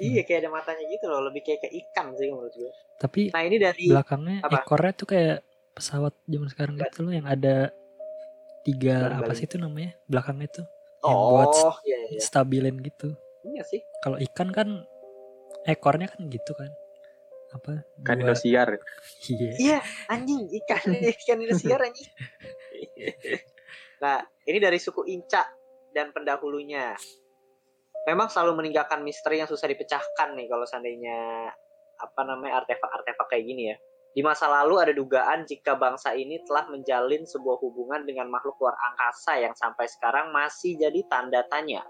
iya 0.00 0.22
kayak 0.24 0.46
ada 0.46 0.50
matanya 0.52 0.84
gitu 0.88 1.04
loh 1.08 1.20
lebih 1.26 1.42
kayak 1.44 1.66
ke 1.66 1.68
ikan 1.84 2.12
sih 2.14 2.28
menurut 2.28 2.54
gue 2.54 2.72
tapi 3.00 3.20
nah 3.32 3.42
ini 3.44 3.56
dari 3.56 3.86
belakangnya 3.88 4.38
apa? 4.44 4.62
ekornya 4.62 4.92
tuh 4.94 5.08
kayak 5.08 5.38
pesawat 5.72 6.14
zaman 6.26 6.48
sekarang 6.50 6.74
gitu 6.76 6.98
loh 7.06 7.12
yang 7.14 7.26
ada 7.26 7.70
tiga 8.66 8.96
Balik. 9.08 9.18
apa 9.24 9.32
sih 9.38 9.46
itu 9.46 9.56
namanya 9.56 9.90
belakangnya 10.10 10.48
tuh 10.50 10.66
oh, 11.06 11.08
yang 11.08 11.20
buat 11.32 11.54
iya, 11.86 11.98
iya. 12.12 12.20
stabilin 12.20 12.76
gitu 12.82 13.08
iya 13.46 13.62
sih 13.64 13.80
kalau 14.02 14.18
ikan 14.18 14.50
kan 14.50 14.68
ekornya 15.64 16.10
kan 16.10 16.26
gitu 16.28 16.52
kan 16.52 16.70
apa 17.48 17.80
kan 18.04 18.20
Indosiar 18.20 18.76
iya 19.24 19.50
iya 19.56 19.78
anjing 20.12 20.52
ikan 20.64 20.84
ikan 21.16 21.38
Indosiar 21.40 21.80
anjing 21.80 22.10
nah 24.02 24.20
ini 24.44 24.58
dari 24.60 24.76
suku 24.76 25.08
Inca 25.08 25.58
dan 25.92 26.14
pendahulunya. 26.14 26.94
Memang 28.08 28.32
selalu 28.32 28.64
meninggalkan 28.64 29.04
misteri 29.04 29.44
yang 29.44 29.50
susah 29.52 29.68
dipecahkan 29.68 30.32
nih 30.32 30.48
kalau 30.48 30.64
seandainya 30.64 31.52
apa 32.00 32.20
namanya 32.24 32.64
artefak-artefak 32.64 33.26
kayak 33.28 33.44
gini 33.44 33.62
ya. 33.68 33.76
Di 34.16 34.24
masa 34.24 34.48
lalu 34.48 34.80
ada 34.80 34.96
dugaan 34.96 35.44
jika 35.44 35.76
bangsa 35.76 36.16
ini 36.16 36.40
telah 36.48 36.72
menjalin 36.72 37.28
sebuah 37.28 37.60
hubungan 37.60 38.08
dengan 38.08 38.32
makhluk 38.32 38.56
luar 38.64 38.72
angkasa 38.80 39.44
yang 39.44 39.52
sampai 39.52 39.84
sekarang 39.84 40.32
masih 40.32 40.80
jadi 40.80 41.04
tanda 41.12 41.44
tanya. 41.52 41.84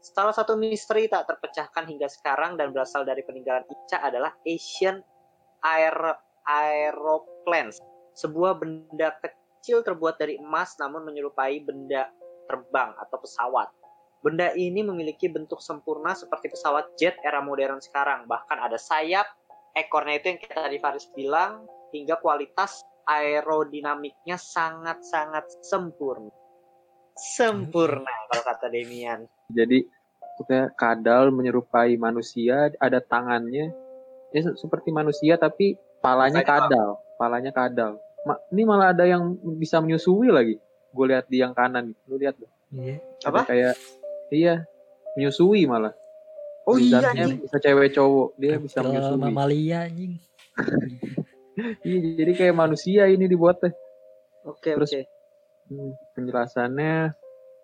Salah 0.00 0.32
satu 0.32 0.56
misteri 0.56 1.06
tak 1.06 1.28
terpecahkan 1.28 1.84
hingga 1.84 2.08
sekarang 2.08 2.56
dan 2.56 2.72
berasal 2.72 3.04
dari 3.04 3.20
peninggalan 3.22 3.68
Ica 3.68 4.02
adalah 4.02 4.32
Asian 4.48 5.04
Air 5.62 5.94
Aeroplanes, 6.48 7.78
sebuah 8.18 8.58
benda 8.58 9.14
kecil 9.20 9.84
terbuat 9.86 10.18
dari 10.18 10.40
emas 10.42 10.74
namun 10.80 11.06
menyerupai 11.06 11.62
benda 11.62 12.10
terbang 12.50 12.90
atau 12.98 13.20
pesawat. 13.22 13.70
Benda 14.22 14.54
ini 14.54 14.86
memiliki 14.86 15.26
bentuk 15.26 15.58
sempurna 15.58 16.14
seperti 16.14 16.54
pesawat 16.54 16.94
jet 16.94 17.18
era 17.26 17.42
modern 17.42 17.82
sekarang. 17.82 18.30
Bahkan 18.30 18.58
ada 18.70 18.78
sayap, 18.78 19.26
ekornya 19.74 20.22
itu 20.22 20.26
yang 20.30 20.38
kita 20.38 20.54
tadi 20.62 20.78
Faris 20.78 21.10
bilang, 21.10 21.66
hingga 21.90 22.22
kualitas 22.22 22.86
aerodinamiknya 23.10 24.38
sangat-sangat 24.38 25.66
sempurna. 25.66 26.30
Sempurna 27.18 28.08
kalau 28.30 28.44
kata 28.46 28.70
Demian. 28.70 29.26
Jadi 29.50 29.90
kayak 30.46 30.78
kadal 30.78 31.34
menyerupai 31.34 31.98
manusia, 31.98 32.70
ada 32.78 33.02
tangannya, 33.02 33.74
ya 34.30 34.40
seperti 34.54 34.94
manusia 34.94 35.34
tapi 35.34 35.74
palanya 35.98 36.46
kadal, 36.46 37.02
palanya 37.18 37.50
kadal. 37.50 37.98
Ma, 38.22 38.38
ini 38.54 38.62
malah 38.62 38.94
ada 38.94 39.02
yang 39.02 39.34
bisa 39.58 39.82
menyusui 39.82 40.30
lagi. 40.30 40.56
Gue 40.94 41.10
lihat 41.10 41.26
di 41.26 41.42
yang 41.42 41.58
kanan 41.58 41.90
lu 42.06 42.16
lihat 42.22 42.38
dong 42.38 42.52
iya. 42.76 42.96
Apa? 43.24 43.44
kayak 43.44 43.74
iya 44.32 44.64
menyusui 45.14 45.68
malah 45.68 45.92
oh 46.64 46.80
iya 46.80 47.12
bisa 47.36 47.58
cewek 47.60 47.92
cowok 47.92 48.28
dia 48.40 48.56
Betul, 48.56 48.64
bisa 48.66 48.78
menyusui 48.80 49.20
mamalia 49.20 49.78
anjing 49.84 50.16
iya 51.86 51.98
jadi 52.16 52.32
kayak 52.32 52.56
manusia 52.56 53.06
ini 53.12 53.28
dibuatnya 53.28 53.76
oke 54.48 54.58
okay, 54.58 54.72
terus 54.74 54.92
okay. 54.96 55.04
Hmm, 55.70 55.94
penjelasannya 56.18 57.16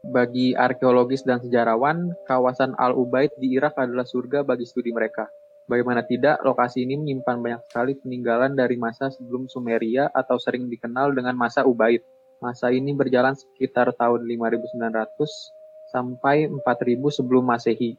bagi 0.07 0.55
arkeologis 0.55 1.27
dan 1.27 1.43
sejarawan, 1.43 2.15
kawasan 2.25 2.73
Al 2.79 2.95
Ubaid 2.95 3.35
di 3.43 3.59
Irak 3.59 3.75
adalah 3.77 4.07
surga 4.07 4.47
bagi 4.47 4.65
studi 4.65 4.95
mereka. 4.95 5.27
Bagaimana 5.69 6.07
tidak, 6.07 6.41
lokasi 6.47 6.89
ini 6.89 6.97
menyimpan 6.97 7.37
banyak 7.45 7.63
sekali 7.69 7.93
peninggalan 8.01 8.57
dari 8.57 8.81
masa 8.81 9.13
sebelum 9.13 9.51
Sumeria 9.53 10.09
atau 10.09 10.41
sering 10.41 10.71
dikenal 10.71 11.13
dengan 11.13 11.37
masa 11.37 11.69
Ubaid. 11.69 12.01
Masa 12.41 12.73
ini 12.73 12.95
berjalan 12.95 13.37
sekitar 13.37 13.93
tahun 13.99 14.25
5900 14.25 15.58
sampai 15.93 16.49
4000 16.51 16.99
sebelum 17.11 17.45
Masehi 17.45 17.97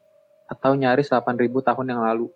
atau 0.50 0.74
nyaris 0.74 1.10
8000 1.10 1.50
tahun 1.62 1.88
yang 1.90 2.02
lalu. 2.02 2.28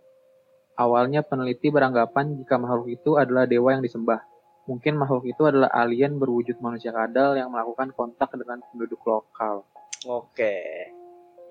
Awalnya 0.74 1.22
peneliti 1.22 1.70
beranggapan 1.70 2.34
jika 2.42 2.58
makhluk 2.58 2.90
itu 2.90 3.18
adalah 3.18 3.46
dewa 3.46 3.78
yang 3.78 3.86
disembah. 3.86 4.26
Mungkin 4.66 4.98
makhluk 4.98 5.30
itu 5.30 5.44
adalah 5.46 5.70
alien 5.70 6.18
berwujud 6.18 6.58
manusia 6.64 6.90
kadal 6.90 7.38
yang 7.38 7.54
melakukan 7.54 7.94
kontak 7.94 8.34
dengan 8.34 8.64
penduduk 8.74 9.02
lokal. 9.06 9.68
Oke. 10.10 10.90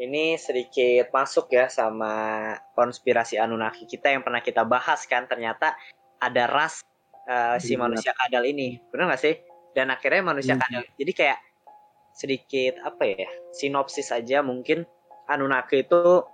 Ini 0.02 0.34
sedikit 0.40 1.14
masuk 1.14 1.54
ya 1.54 1.70
sama 1.70 2.50
konspirasi 2.74 3.38
Anunnaki 3.38 3.86
kita 3.86 4.10
yang 4.10 4.26
pernah 4.26 4.42
kita 4.42 4.66
bahas 4.66 5.06
kan 5.06 5.30
ternyata 5.30 5.78
ada 6.18 6.50
ras 6.50 6.82
uh, 7.30 7.60
si 7.62 7.78
iya. 7.78 7.78
manusia 7.78 8.10
kadal 8.16 8.42
ini. 8.42 8.82
Benar 8.90 9.14
nggak 9.14 9.22
sih? 9.22 9.36
dan 9.76 9.88
akhirnya 9.90 10.22
manusia 10.22 10.54
hmm. 10.54 10.62
kadal 10.62 10.82
jadi 11.00 11.12
kayak 11.12 11.38
sedikit 12.12 12.80
apa 12.84 13.02
ya 13.04 13.30
sinopsis 13.52 14.12
aja. 14.12 14.40
Mungkin 14.44 14.84
Anunnaki 15.28 15.84
itu 15.84 16.24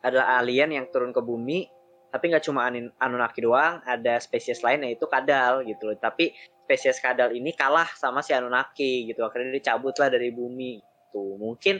adalah 0.00 0.40
alien 0.40 0.72
yang 0.72 0.86
turun 0.88 1.12
ke 1.12 1.20
bumi 1.20 1.68
tapi 2.10 2.26
nggak 2.26 2.42
cuma 2.42 2.66
Anunnaki 2.98 3.38
doang 3.38 3.78
ada 3.86 4.18
spesies 4.18 4.66
lain 4.66 4.82
yaitu 4.82 5.06
kadal 5.06 5.62
gitu 5.62 5.90
loh. 5.90 5.96
Tapi 5.96 6.34
spesies 6.66 6.98
kadal 6.98 7.30
ini 7.30 7.54
kalah 7.54 7.86
sama 7.94 8.20
si 8.20 8.34
Anunnaki 8.34 9.10
gitu. 9.10 9.22
Akhirnya 9.22 9.54
dicabut 9.54 9.94
lah 9.96 10.10
dari 10.10 10.34
bumi 10.34 10.82
tuh 11.10 11.38
mungkin 11.38 11.78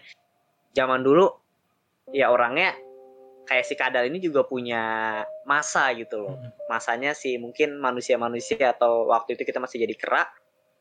zaman 0.74 1.02
dulu 1.02 1.26
ya 2.14 2.30
orangnya 2.30 2.74
kayak 3.46 3.66
si 3.66 3.74
kadal 3.74 4.06
ini 4.06 4.22
juga 4.22 4.46
punya 4.46 4.82
masa 5.42 5.90
gitu 5.98 6.22
loh. 6.22 6.38
Hmm. 6.38 6.50
masanya 6.70 7.10
sih 7.18 7.34
mungkin 7.42 7.82
manusia-manusia 7.82 8.78
atau 8.78 9.10
waktu 9.10 9.34
itu 9.34 9.42
kita 9.42 9.58
masih 9.58 9.82
jadi 9.82 9.94
kerak 9.98 10.30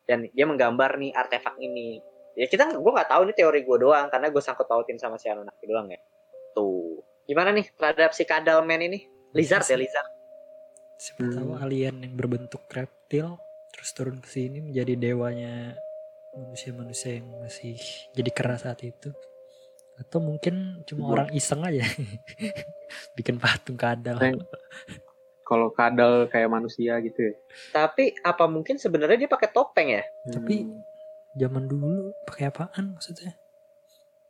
dan 0.06 0.30
dia 0.34 0.46
menggambar 0.46 1.02
nih 1.02 1.14
artefak 1.18 1.58
ini 1.58 1.98
ya 2.40 2.48
kita 2.48 2.80
gue 2.80 2.92
nggak 2.96 3.10
tahu 3.12 3.22
nih 3.28 3.36
teori 3.36 3.60
gue 3.68 3.78
doang 3.84 4.08
karena 4.08 4.32
gue 4.32 4.40
sangkut 4.40 4.64
pautin 4.64 4.96
sama 4.96 5.20
si 5.20 5.28
Anunnaki 5.28 5.68
doang 5.68 5.92
ya 5.92 6.00
tuh 6.56 7.04
gimana 7.28 7.52
nih 7.52 7.68
terhadap 7.76 8.16
si 8.16 8.24
Kadalman 8.24 8.80
ini 8.80 9.04
lizard 9.36 9.68
ya 9.68 9.76
lizard 9.76 10.08
siapa 10.96 11.28
hmm. 11.28 11.36
tahu 11.36 11.50
alien 11.60 12.00
yang 12.00 12.16
berbentuk 12.16 12.64
reptil 12.72 13.36
terus 13.76 13.92
turun 13.92 14.24
ke 14.24 14.32
sini 14.32 14.64
menjadi 14.64 14.96
dewanya 14.96 15.76
manusia-manusia 16.32 17.20
yang 17.20 17.28
masih 17.44 17.76
jadi 18.16 18.32
keras 18.32 18.64
saat 18.64 18.88
itu 18.88 19.12
atau 20.00 20.24
mungkin 20.24 20.80
cuma 20.88 21.12
Gua. 21.12 21.14
orang 21.20 21.30
iseng 21.36 21.60
aja 21.68 21.84
bikin 23.20 23.36
patung 23.36 23.76
kadal 23.76 24.16
kalau 25.44 25.74
kadal 25.74 26.30
kayak 26.30 26.46
manusia 26.46 27.02
gitu 27.02 27.34
ya. 27.34 27.36
Tapi 27.74 28.14
apa 28.22 28.46
mungkin 28.46 28.78
sebenarnya 28.78 29.26
dia 29.26 29.30
pakai 29.34 29.50
topeng 29.50 29.98
ya? 29.98 30.06
Hmm. 30.06 30.34
Tapi 30.38 30.56
zaman 31.38 31.70
dulu 31.70 32.14
pakai 32.26 32.50
apaan 32.50 32.98
maksudnya? 32.98 33.36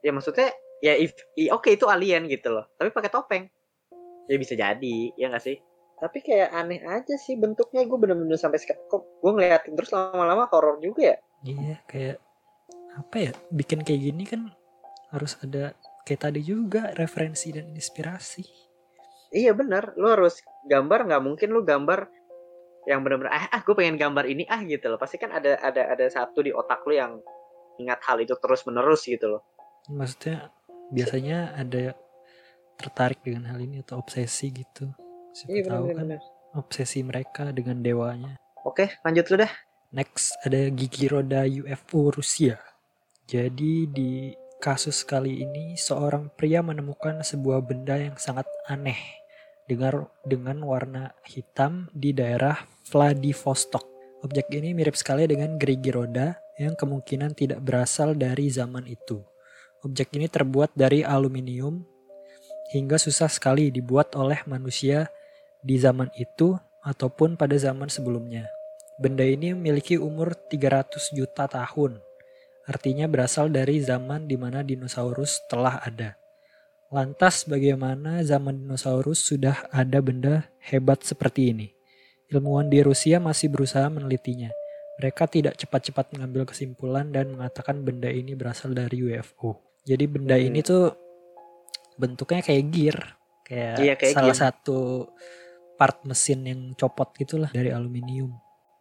Ya 0.03 0.11
maksudnya 0.11 0.51
ya 0.79 0.95
if, 0.95 1.15
oke 1.51 1.63
okay, 1.63 1.75
itu 1.75 1.85
alien 1.87 2.27
gitu 2.27 2.51
loh. 2.51 2.67
Tapi 2.75 2.91
pakai 2.91 3.11
topeng. 3.11 3.43
Ya 4.29 4.35
bisa 4.37 4.53
jadi, 4.53 4.97
ya 5.15 5.31
nggak 5.31 5.43
sih? 5.43 5.57
Tapi 5.99 6.23
kayak 6.23 6.55
aneh 6.55 6.79
aja 6.87 7.15
sih 7.19 7.35
bentuknya 7.35 7.83
gue 7.83 7.97
bener-bener 7.99 8.39
sampai 8.39 8.61
sekarang 8.61 8.87
kok 8.87 9.03
gue 9.19 9.31
ngeliatin 9.35 9.75
terus 9.75 9.91
lama-lama 9.91 10.47
horor 10.47 10.79
juga 10.79 11.15
ya. 11.15 11.17
Iya 11.43 11.75
kayak 11.87 12.17
apa 12.95 13.15
ya 13.19 13.31
bikin 13.51 13.83
kayak 13.83 14.01
gini 14.11 14.23
kan 14.23 14.41
harus 15.11 15.35
ada 15.43 15.75
kayak 16.07 16.29
tadi 16.29 16.41
juga 16.41 16.95
referensi 16.95 17.51
dan 17.51 17.75
inspirasi. 17.75 18.43
Iya 19.29 19.53
bener, 19.53 19.93
lu 19.99 20.09
harus 20.09 20.41
gambar 20.65 21.05
nggak 21.05 21.21
mungkin 21.21 21.53
lu 21.53 21.61
gambar 21.61 22.09
yang 22.89 23.05
bener-bener 23.05 23.29
ah, 23.29 23.45
ah 23.53 23.61
gue 23.61 23.77
pengen 23.77 24.01
gambar 24.01 24.25
ini 24.25 24.49
ah 24.49 24.65
gitu 24.65 24.89
loh. 24.89 24.97
Pasti 24.97 25.21
kan 25.21 25.29
ada 25.29 25.61
ada 25.61 25.93
ada 25.93 26.05
satu 26.09 26.41
di 26.41 26.49
otak 26.49 26.81
lu 26.89 26.97
yang 26.97 27.21
ingat 27.77 28.01
hal 28.09 28.17
itu 28.17 28.33
terus 28.41 28.65
menerus 28.65 29.05
gitu 29.05 29.37
loh. 29.37 29.41
Maksudnya 29.93 30.49
biasanya 30.89 31.53
ada 31.53 31.93
tertarik 32.81 33.21
dengan 33.21 33.53
hal 33.53 33.61
ini 33.61 33.85
atau 33.85 34.01
obsesi 34.01 34.49
gitu. 34.49 34.89
Siapa 35.37 35.53
iya, 35.53 35.63
tahu 35.69 35.85
bener, 35.85 35.95
kan 35.95 36.05
bener. 36.17 36.21
obsesi 36.57 36.99
mereka 37.05 37.53
dengan 37.53 37.77
dewanya. 37.85 38.33
Oke, 38.65 38.97
lanjut 39.05 39.29
lu 39.29 39.45
dah. 39.45 39.53
Next 39.93 40.33
ada 40.41 40.73
gigi 40.73 41.05
roda 41.05 41.45
UFO 41.45 42.09
Rusia. 42.09 42.57
Jadi 43.29 43.85
di 43.85 44.33
kasus 44.57 45.05
kali 45.05 45.45
ini 45.45 45.77
seorang 45.77 46.33
pria 46.33 46.65
menemukan 46.65 47.21
sebuah 47.21 47.61
benda 47.61 47.95
yang 48.01 48.17
sangat 48.17 48.49
aneh 48.65 49.18
dengan 49.69 50.09
dengan 50.25 50.57
warna 50.65 51.13
hitam 51.29 51.85
di 51.93 52.09
daerah 52.09 52.57
Vladivostok. 52.89 53.85
Objek 54.25 54.49
ini 54.57 54.73
mirip 54.73 54.97
sekali 54.97 55.29
dengan 55.29 55.61
gerigi 55.61 55.93
roda 55.93 56.33
yang 56.57 56.73
kemungkinan 56.73 57.37
tidak 57.37 57.61
berasal 57.61 58.17
dari 58.17 58.49
zaman 58.49 58.89
itu. 58.89 59.21
Objek 59.85 60.11
ini 60.17 60.27
terbuat 60.27 60.73
dari 60.73 61.05
aluminium 61.05 61.85
hingga 62.73 62.99
susah 62.99 63.31
sekali 63.31 63.71
dibuat 63.71 64.17
oleh 64.19 64.43
manusia 64.43 65.07
di 65.63 65.79
zaman 65.79 66.11
itu 66.19 66.57
ataupun 66.83 67.39
pada 67.39 67.55
zaman 67.55 67.87
sebelumnya. 67.87 68.49
Benda 68.99 69.23
ini 69.23 69.55
memiliki 69.55 69.95
umur 69.95 70.35
300 70.35 71.15
juta 71.15 71.47
tahun. 71.47 72.03
Artinya 72.67 73.07
berasal 73.07 73.47
dari 73.47 73.79
zaman 73.79 74.27
di 74.27 74.35
mana 74.35 74.59
dinosaurus 74.59 75.47
telah 75.47 75.79
ada. 75.79 76.18
Lantas 76.89 77.45
bagaimana 77.45 78.25
zaman 78.25 78.65
dinosaurus 78.65 79.21
sudah 79.21 79.69
ada 79.69 80.01
benda 80.01 80.49
hebat 80.57 81.05
seperti 81.05 81.53
ini? 81.53 81.67
Ilmuwan 82.33 82.69
di 82.69 82.81
Rusia 82.81 83.21
masih 83.21 83.53
berusaha 83.53 83.85
menelitinya. 83.93 84.49
Mereka 84.97 85.29
tidak 85.29 85.53
cepat-cepat 85.61 86.17
mengambil 86.17 86.49
kesimpulan 86.49 87.13
dan 87.13 87.37
mengatakan 87.37 87.85
benda 87.85 88.09
ini 88.09 88.33
berasal 88.33 88.73
dari 88.73 89.05
UFO. 89.05 89.61
Jadi 89.85 90.05
benda 90.09 90.33
Hmm. 90.35 90.49
ini 90.49 90.59
tuh 90.65 90.91
bentuknya 91.95 92.41
kayak 92.41 92.65
gear, 92.73 92.97
kayak, 93.45 93.75
Iya, 93.79 93.93
kayak 93.95 94.13
salah 94.17 94.33
gear. 94.33 94.41
satu 94.49 94.79
part 95.77 96.03
mesin 96.09 96.41
yang 96.43 96.61
copot 96.73 97.13
gitulah 97.15 97.53
dari 97.53 97.69
aluminium. 97.69 98.33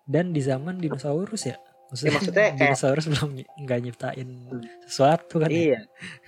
Dan 0.09 0.33
di 0.33 0.41
zaman 0.41 0.81
dinosaurus 0.81 1.45
ya, 1.45 1.61
maksudnya, 1.88 2.09
Ya, 2.09 2.14
maksudnya 2.14 2.35
kayak- 2.50 2.57
dinosaurus 2.59 3.07
belum 3.09 3.30
nggak 3.59 3.78
nyiptain 3.80 4.28
sesuatu 4.85 5.35
kan? 5.38 5.49
ya? 5.49 5.57
Iya. 5.57 5.80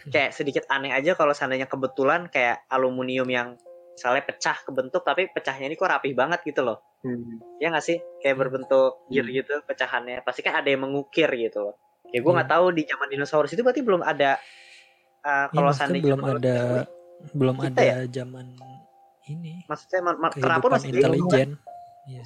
Kayak 0.07 0.31
sedikit 0.33 0.64
aneh 0.67 0.90
aja 0.90 1.12
kalau 1.12 1.31
seandainya 1.31 1.64
kebetulan 1.64 2.26
kayak 2.26 2.64
aluminium 2.67 3.26
yang 3.26 3.49
misalnya 3.90 4.25
pecah 4.25 4.57
kebentuk 4.59 5.02
tapi 5.02 5.29
pecahnya 5.29 5.67
ini 5.67 5.75
kok 5.75 5.87
rapih 5.87 6.12
banget 6.12 6.40
gitu 6.43 6.61
loh. 6.61 6.81
Hmm. 7.00 7.40
Ya 7.57 7.69
nggak 7.69 7.83
sih? 7.83 8.00
Kayak 8.19 8.37
berbentuk 8.38 9.05
gear 9.07 9.23
Hmm. 9.23 9.37
gitu 9.37 9.55
pecahannya. 9.62 10.21
Pasti 10.21 10.40
kan 10.40 10.57
ada 10.57 10.67
yang 10.67 10.81
mengukir 10.81 11.29
gitu 11.31 11.61
loh. 11.62 11.75
Ya 12.09 12.19
gue 12.19 12.26
Iya. 12.26 12.37
nggak 12.37 12.50
tahu 12.50 12.67
di 12.73 12.83
zaman 12.85 13.09
dinosaurus 13.09 13.52
itu 13.52 13.61
berarti 13.61 13.81
belum 13.81 14.00
ada 14.00 14.40
uh, 15.21 15.47
kalau 15.49 15.69
maksudnya 15.69 15.76
seandainya 15.93 16.05
belum 16.09 16.23
ada 16.33 16.57
belum 17.31 17.57
ada 17.61 17.76
ya? 17.79 17.97
zaman 18.11 18.47
ini 19.26 19.62
maksudnya 19.64 20.00
ma- 20.00 20.17
ma- 20.19 20.33
terapun 20.33 20.73
kehidupan 20.73 20.73
masih 20.75 20.88
kan? 20.90 20.97
intelijen. 20.97 21.49
Iya. 22.02 22.23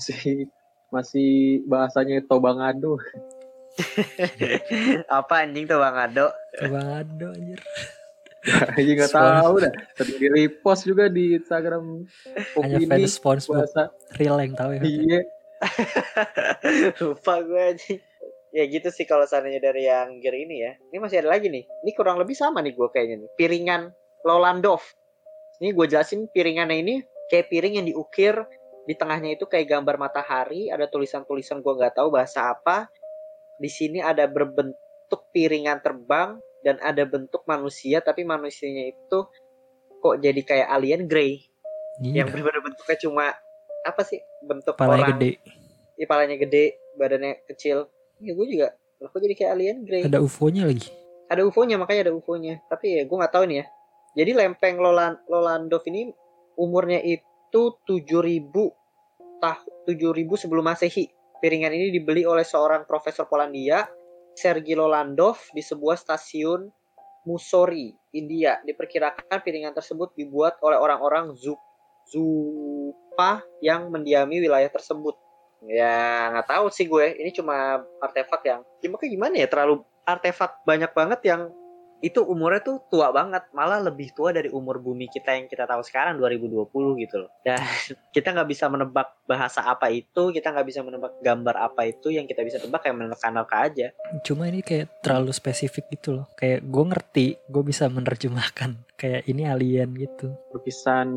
Masih 0.92 1.62
bahasanya 1.68 2.20
tobangado. 2.24 3.00
apa 5.18 5.34
anjing 5.42 5.66
tuh 5.66 5.82
Bang 5.82 5.98
Ado? 5.98 6.30
Bang 6.70 6.90
Ado 7.02 7.28
anjir. 7.34 7.60
Aja 8.76 8.90
nggak 8.92 9.12
tahu 9.12 9.54
dah. 9.64 9.72
Sering 9.96 10.16
di 10.20 10.28
repost 10.28 10.84
juga 10.84 11.08
di 11.08 11.40
Instagram 11.40 12.04
Hanya 12.60 12.76
opini 12.76 13.08
fans 13.08 13.16
SpongeBob 13.16 13.64
bahasa 13.64 13.82
real 14.20 14.36
yang 14.36 14.52
tahu 14.52 14.70
ya. 14.76 14.82
iya. 14.84 15.20
Lupa 17.00 17.40
gue 17.40 17.62
anjing. 17.72 18.00
Ya 18.54 18.64
gitu 18.70 18.88
sih 18.92 19.08
kalau 19.08 19.26
seandainya 19.26 19.58
dari 19.58 19.88
yang 19.88 20.20
gear 20.20 20.36
ini 20.36 20.56
ya. 20.60 20.72
Ini 20.92 20.98
masih 21.00 21.24
ada 21.24 21.34
lagi 21.34 21.48
nih. 21.48 21.64
Ini 21.64 21.90
kurang 21.96 22.20
lebih 22.20 22.36
sama 22.36 22.60
nih 22.60 22.76
gue 22.76 22.88
kayaknya 22.92 23.24
nih. 23.24 23.30
Piringan 23.34 23.82
Lolandov. 24.22 24.84
Ini 25.58 25.72
gue 25.72 25.86
jelasin 25.88 26.28
piringannya 26.30 26.76
ini 26.84 26.94
kayak 27.32 27.48
piring 27.48 27.80
yang 27.80 27.86
diukir 27.88 28.36
di 28.84 28.94
tengahnya 28.96 29.36
itu 29.36 29.48
kayak 29.48 29.68
gambar 29.68 29.96
matahari, 29.96 30.68
ada 30.68 30.84
tulisan-tulisan 30.88 31.64
gue 31.64 31.72
nggak 31.72 31.96
tahu 31.96 32.12
bahasa 32.12 32.52
apa. 32.52 32.92
Di 33.56 33.70
sini 33.72 34.04
ada 34.04 34.28
berbentuk 34.28 35.32
piringan 35.32 35.80
terbang 35.80 36.36
dan 36.64 36.80
ada 36.80 37.04
bentuk 37.04 37.44
manusia 37.44 38.00
tapi 38.00 38.24
manusianya 38.24 38.92
itu 38.92 39.18
kok 40.00 40.16
jadi 40.20 40.40
kayak 40.40 40.68
alien 40.72 41.04
grey 41.04 41.44
Iya. 42.02 42.24
yang 42.24 42.26
benar-benar 42.26 42.62
bentuknya 42.64 42.98
cuma 42.98 43.24
apa 43.84 44.02
sih 44.02 44.18
bentuk 44.42 44.74
Kepalanya 44.74 45.14
orang 45.14 45.18
gede. 45.20 45.30
Iya, 45.94 46.04
kepalanya 46.10 46.36
gede, 46.42 46.64
badannya 46.98 47.32
kecil. 47.46 47.86
Ya 48.18 48.32
gue 48.34 48.46
juga, 48.50 48.68
aku 48.98 49.22
jadi 49.22 49.34
kayak 49.36 49.50
alien 49.54 49.78
grey. 49.86 50.02
Ada, 50.02 50.18
Ada 50.18 50.20
UFO-nya 50.24 50.62
lagi. 50.66 50.90
UFO-nya, 51.30 51.76
makanya 51.78 52.10
ada 52.10 52.14
UFO-nya. 52.16 52.54
Tapi 52.66 52.98
ya 52.98 53.02
gue 53.06 53.16
nggak 53.16 53.34
tahu 53.34 53.44
nih 53.46 53.56
ya. 53.62 53.66
Jadi 54.14 54.30
lempeng 54.34 54.76
Lolan 54.78 55.14
Lolandov 55.30 55.82
ini 55.86 56.10
umurnya 56.58 56.98
itu 57.02 57.26
7000 57.54 58.50
tahun 59.38 59.70
7000 59.86 60.42
sebelum 60.42 60.64
Masehi. 60.66 61.06
Piringan 61.38 61.70
ini 61.70 61.94
dibeli 61.94 62.26
oleh 62.26 62.42
seorang 62.42 62.82
profesor 62.88 63.30
Polandia, 63.30 63.86
Sergei 64.34 64.74
Lolandov 64.74 65.38
di 65.54 65.62
sebuah 65.62 65.94
stasiun 65.94 66.66
Musori, 67.30 67.94
India. 68.16 68.58
Diperkirakan 68.66 69.38
piringan 69.44 69.70
tersebut 69.76 70.18
dibuat 70.18 70.58
oleh 70.66 70.76
orang-orang 70.76 71.30
Zu 71.38 71.54
Zupa 72.04 73.40
yang 73.64 73.88
mendiami 73.88 74.42
wilayah 74.42 74.68
tersebut. 74.68 75.16
Ya 75.64 76.28
nggak 76.34 76.48
tahu 76.48 76.66
sih 76.68 76.84
gue. 76.84 77.16
Ini 77.16 77.32
cuma 77.32 77.80
artefak 78.02 78.44
yang 78.44 78.60
gimana 78.84 79.04
gimana 79.08 79.34
ya 79.40 79.48
terlalu 79.48 79.80
artefak 80.04 80.60
banyak 80.68 80.92
banget 80.92 81.20
yang 81.24 81.48
itu 82.04 82.20
umurnya 82.20 82.60
tuh 82.60 82.84
tua 82.92 83.08
banget, 83.08 83.48
malah 83.56 83.80
lebih 83.80 84.12
tua 84.12 84.28
dari 84.28 84.52
umur 84.52 84.76
bumi 84.76 85.08
kita 85.08 85.32
yang 85.32 85.48
kita 85.48 85.64
tahu 85.64 85.80
sekarang 85.80 86.20
2020 86.20 87.00
gitu 87.00 87.16
loh. 87.24 87.32
Dan 87.40 87.56
kita 88.14 88.36
nggak 88.36 88.48
bisa 88.52 88.68
menebak 88.68 89.16
bahasa 89.24 89.64
apa 89.64 89.88
itu, 89.88 90.28
kita 90.28 90.52
nggak 90.52 90.68
bisa 90.68 90.84
menebak 90.84 91.16
gambar 91.24 91.72
apa 91.72 91.88
itu, 91.88 92.12
yang 92.12 92.28
kita 92.28 92.44
bisa 92.44 92.60
tebak 92.60 92.84
kayak 92.84 93.00
menerka-nerka 93.00 93.56
aja. 93.56 93.88
Cuma 94.20 94.52
ini 94.52 94.60
kayak 94.60 95.00
terlalu 95.00 95.32
spesifik 95.32 95.88
gitu 95.96 96.20
loh. 96.20 96.26
Kayak 96.36 96.68
gue 96.68 96.84
ngerti, 96.92 97.26
gue 97.48 97.62
bisa 97.64 97.88
menerjemahkan. 97.88 98.76
Kayak 99.00 99.26
ini 99.26 99.42
alien 99.44 99.90
gitu. 99.98 100.32
Lukisan 100.54 101.08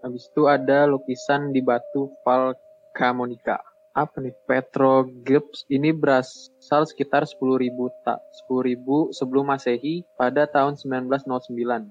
habis 0.00 0.26
itu 0.26 0.48
ada 0.48 0.88
lukisan 0.88 1.52
di 1.52 1.60
batu 1.60 2.10
Valcamonica. 2.24 3.71
Apa 3.92 4.24
nih? 4.24 4.32
Petroglyphs 4.48 5.68
ini 5.68 5.92
berasal 5.92 6.88
sekitar 6.88 7.28
10.000 7.28 7.68
tak 8.08 8.24
10.000 8.48 8.80
sebelum 9.12 9.52
Masehi 9.52 10.00
pada 10.16 10.48
tahun 10.48 10.80
1909. 10.80 11.28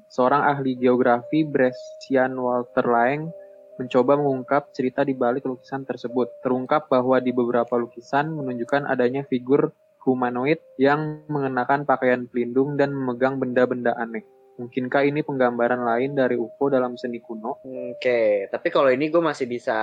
Seorang 0.10 0.42
ahli 0.42 0.82
geografi 0.82 1.46
Brescian 1.46 2.34
Walter 2.42 2.90
Lang 2.90 3.30
mencoba 3.78 4.18
mengungkap 4.18 4.74
cerita 4.74 5.06
di 5.06 5.14
balik 5.14 5.46
lukisan 5.46 5.86
tersebut. 5.86 6.42
Terungkap 6.42 6.90
bahwa 6.90 7.22
di 7.22 7.30
beberapa 7.30 7.78
lukisan 7.78 8.34
menunjukkan 8.34 8.90
adanya 8.90 9.22
figur 9.30 9.70
humanoid 10.02 10.58
yang 10.82 11.22
mengenakan 11.30 11.86
pakaian 11.86 12.26
pelindung 12.26 12.82
dan 12.82 12.98
memegang 12.98 13.38
benda-benda 13.38 13.94
aneh. 13.94 14.26
Mungkinkah 14.58 15.06
ini 15.06 15.22
penggambaran 15.26 15.82
lain 15.82 16.18
dari 16.18 16.38
UFO 16.38 16.70
dalam 16.70 16.94
seni 16.94 17.22
kuno? 17.22 17.62
Oke, 17.66 18.46
tapi 18.50 18.68
kalau 18.70 18.90
ini 18.94 19.10
gue 19.10 19.22
masih 19.22 19.50
bisa 19.50 19.78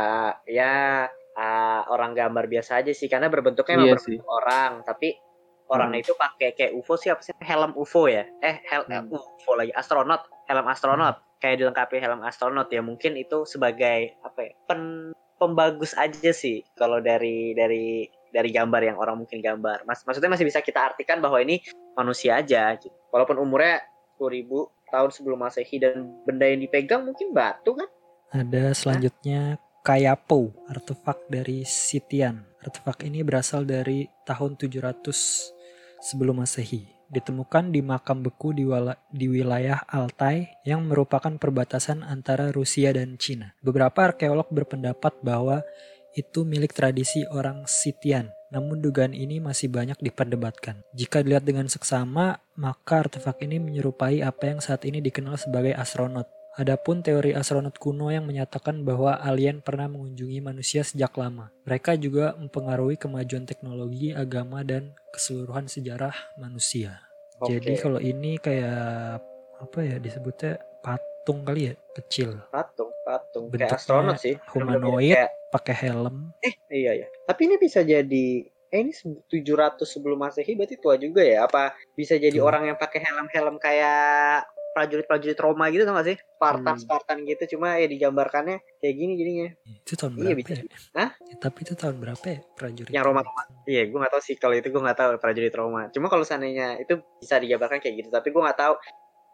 ya 0.47 1.07
ah, 1.39 1.87
orang 1.95 2.19
gambar 2.19 2.51
biasa 2.51 2.83
aja 2.83 2.91
sih, 2.91 3.07
karena 3.07 3.31
berbentuknya 3.31 3.79
Iya 3.79 3.95
berbentuk 3.95 4.27
orang, 4.27 4.83
tapi 4.83 5.15
orangnya 5.71 6.01
itu 6.03 6.13
pakai 6.19 6.57
kayak 6.57 6.73
UFO 6.75 6.99
sih 6.99 7.13
apa 7.15 7.23
sih? 7.23 7.33
Helm 7.39 7.77
UFO 7.79 8.11
ya? 8.11 8.27
Eh, 8.43 8.59
hel 8.67 8.83
eh, 8.91 8.99
Hmm. 8.99 9.15
UFO 9.15 9.53
lagi, 9.55 9.71
astronot, 9.71 10.27
helm 10.51 10.67
astronot, 10.67 11.17
kayak 11.39 11.63
dilengkapi 11.63 12.03
helm 12.03 12.25
astronot 12.27 12.67
ya. 12.73 12.83
Mungkin 12.83 13.15
itu 13.15 13.47
sebagai 13.47 14.19
apa 14.27 14.49
ya? 14.49 14.53
Pen, 14.67 15.13
pembagus 15.39 15.95
aja 15.95 16.35
sih 16.35 16.67
kalau 16.75 16.99
dari 16.99 17.55
dari 17.55 18.11
dari 18.35 18.51
gambar 18.53 18.83
yang 18.83 18.97
orang 18.99 19.23
mungkin 19.25 19.39
gambar. 19.41 19.87
Mas, 19.87 20.03
maksudnya 20.05 20.29
masih 20.29 20.45
bisa 20.45 20.61
kita 20.61 20.83
artikan 20.83 21.23
bahwa 21.23 21.39
ini 21.41 21.63
manusia 21.97 22.37
aja, 22.37 22.77
gitu. 22.77 22.93
walaupun 23.09 23.41
umurnya 23.41 23.81
10.000 24.21 24.69
tahun 24.93 25.11
sebelum 25.15 25.39
masehi 25.41 25.77
dan 25.81 26.11
benda 26.27 26.45
yang 26.45 26.61
dipegang 26.61 27.07
mungkin 27.07 27.33
batu 27.33 27.77
kan? 27.77 27.89
Ada 28.29 28.77
selanjutnya 28.77 29.57
Kayapo, 29.87 30.53
artefak 30.67 31.31
dari 31.31 31.63
Sitian. 31.63 32.45
Artefak 32.61 33.07
ini 33.07 33.23
berasal 33.23 33.63
dari 33.63 34.11
tahun 34.27 34.59
700 34.59 35.07
sebelum 36.03 36.43
Masehi. 36.43 36.85
Ditemukan 37.09 37.73
di 37.73 37.81
makam 37.81 38.21
beku 38.21 38.53
di, 38.53 38.69
wala- 38.69 39.01
di 39.09 39.31
wilayah 39.33 39.81
Altai 39.89 40.61
yang 40.69 40.85
merupakan 40.85 41.33
perbatasan 41.41 42.05
antara 42.05 42.53
Rusia 42.53 42.93
dan 42.93 43.17
Cina. 43.17 43.57
Beberapa 43.65 44.13
arkeolog 44.13 44.51
berpendapat 44.53 45.17
bahwa 45.25 45.65
itu 46.13 46.43
milik 46.43 46.75
tradisi 46.75 47.25
orang 47.31 47.65
Sitian. 47.65 48.35
Namun 48.49 48.81
dugaan 48.81 49.13
ini 49.13 49.39
masih 49.39 49.69
banyak 49.69 50.01
diperdebatkan. 50.01 50.81
Jika 50.97 51.21
dilihat 51.21 51.45
dengan 51.45 51.69
seksama, 51.69 52.41
maka 52.59 53.09
artefak 53.09 53.41
ini 53.45 53.61
menyerupai 53.61 54.25
apa 54.25 54.53
yang 54.53 54.61
saat 54.61 54.89
ini 54.89 54.99
dikenal 55.05 55.37
sebagai 55.37 55.77
astronot. 55.77 56.38
Adapun 56.59 57.07
teori 57.07 57.39
astronot 57.39 57.79
kuno 57.79 58.11
yang 58.11 58.27
menyatakan 58.27 58.83
bahwa 58.83 59.15
alien 59.23 59.63
pernah 59.63 59.87
mengunjungi 59.87 60.43
manusia 60.43 60.83
sejak 60.83 61.15
lama. 61.15 61.55
Mereka 61.63 61.95
juga 62.03 62.35
mempengaruhi 62.35 62.99
kemajuan 62.99 63.47
teknologi, 63.47 64.11
agama, 64.11 64.67
dan 64.67 64.91
keseluruhan 65.15 65.71
sejarah 65.71 66.11
manusia. 66.35 66.99
Oke. 67.39 67.63
Jadi 67.63 67.79
kalau 67.79 68.03
ini 68.03 68.43
kayak 68.43 69.23
apa 69.63 69.79
ya 69.87 70.03
disebutnya 70.03 70.59
patung 70.83 71.47
kali 71.47 71.71
ya, 71.71 71.75
kecil, 71.95 72.43
patung, 72.51 72.91
patung 73.07 73.55
Bentuknya 73.55 73.71
kayak 73.71 73.79
astronot 73.79 74.19
sih. 74.19 74.35
humanoid. 74.51 75.15
Kayak, 75.15 75.31
pakai 75.55 75.75
helm. 75.79 76.35
eh 76.43 76.55
iya 76.75 76.93
ya. 76.99 77.07
Tapi 77.31 77.41
ini 77.47 77.55
bisa 77.63 77.87
jadi 77.87 78.27
eh 78.69 78.79
ini 78.83 78.93
700 78.93 79.81
sebelum 79.87 80.19
masehi 80.21 80.53
berarti 80.59 80.77
tua 80.77 80.99
juga 81.01 81.25
ya 81.25 81.49
apa 81.49 81.73
bisa 81.97 82.21
jadi 82.21 82.37
Tua. 82.37 82.53
orang 82.53 82.69
yang 82.69 82.77
pakai 82.77 83.01
helm-helm 83.01 83.57
kayak 83.57 84.45
prajurit-prajurit 84.79 85.35
Roma 85.37 85.67
gitu 85.69 85.83
tau 85.83 85.93
gak 85.93 86.07
sih 86.07 86.17
Spartan 86.33 86.63
Hmm. 86.71 86.81
Spartan 86.81 87.19
gitu 87.25 87.43
cuma 87.53 87.75
ya 87.75 87.85
digambarkannya 87.85 88.63
kayak 88.79 88.95
gini 88.95 89.13
jadinya 89.15 89.49
Itu 89.67 89.93
tahun 89.93 90.13
Iya, 90.15 90.23
berapa 90.31 90.39
bisa. 90.41 90.53
ya? 90.55 90.63
Hah? 90.95 91.11
Ya, 91.21 91.35
tapi 91.37 91.59
itu 91.61 91.75
tahun 91.75 91.97
berapa 91.99 92.25
ya 92.25 92.39
prajurit? 92.53 92.91
yang 92.91 93.03
Roma 93.03 93.21
iya 93.65 93.83
gue 93.85 93.95
nggak 93.95 94.13
tahu 94.13 94.23
sih 94.23 94.35
kalau 94.35 94.55
itu 94.55 94.69
gue 94.69 94.79
nggak 94.79 94.95
tahu 94.97 95.11
prajurit 95.17 95.51
Roma 95.53 95.91
cuma 95.91 96.07
kalau 96.07 96.23
seandainya 96.23 96.79
itu 96.79 96.95
bisa 97.17 97.37
digambarkan 97.37 97.79
kayak 97.79 97.95
gitu 97.97 98.09
tapi 98.09 98.29
gue 98.29 98.39
nggak 98.39 98.57
tahu 98.57 98.75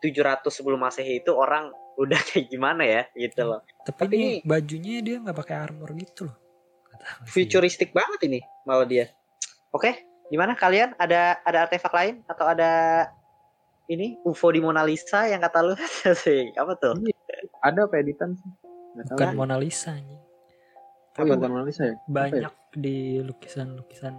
700 0.00 0.40
sebelum 0.46 0.76
masehi 0.78 1.18
itu 1.18 1.30
orang 1.30 1.68
udah 1.94 2.16
kayak 2.26 2.48
gimana 2.48 2.82
ya 2.82 3.02
gitu 3.14 3.44
loh 3.44 3.60
Tapi, 3.82 4.00
Tapi 4.00 4.12
ini 4.14 4.24
ini- 4.30 4.40
bajunya 4.42 4.98
dia 4.98 5.16
nggak 5.18 5.36
pakai 5.36 5.56
armor 5.58 5.92
gitu 5.94 6.26
loh. 6.26 6.36
Futuristik 7.24 7.90
banget 7.90 8.24
ini 8.24 8.40
malah 8.64 8.84
dia 8.84 9.12
oke 9.70 9.92
gimana 10.24 10.54
kalian 10.54 10.96
ada 10.96 11.36
ada 11.38 11.58
artefak 11.62 11.92
lain 11.92 12.24
atau 12.24 12.46
ada 12.46 12.70
ini 13.86 14.16
UFO 14.22 14.48
di 14.48 14.58
Mona 14.58 14.80
Lisa 14.80 15.24
yang 15.24 15.38
kata 15.38 15.58
lu 15.60 15.74
sih 16.24 16.52
apa 16.54 16.72
tuh 16.74 16.96
Ada 17.60 17.84
apa 17.84 17.94
editan 17.96 18.32
sih? 18.32 18.50
Bukan 18.94 19.34
Mona 19.34 19.56
Lisa. 19.56 19.96
Oh, 21.14 21.22
iya, 21.22 21.32
bukan 21.32 21.50
Mona 21.50 21.64
Lisa 21.64 21.84
ya? 21.84 21.90
Ya? 21.90 21.96
Banyak 22.06 22.54
di 22.74 22.96
lukisan-lukisan 23.20 24.14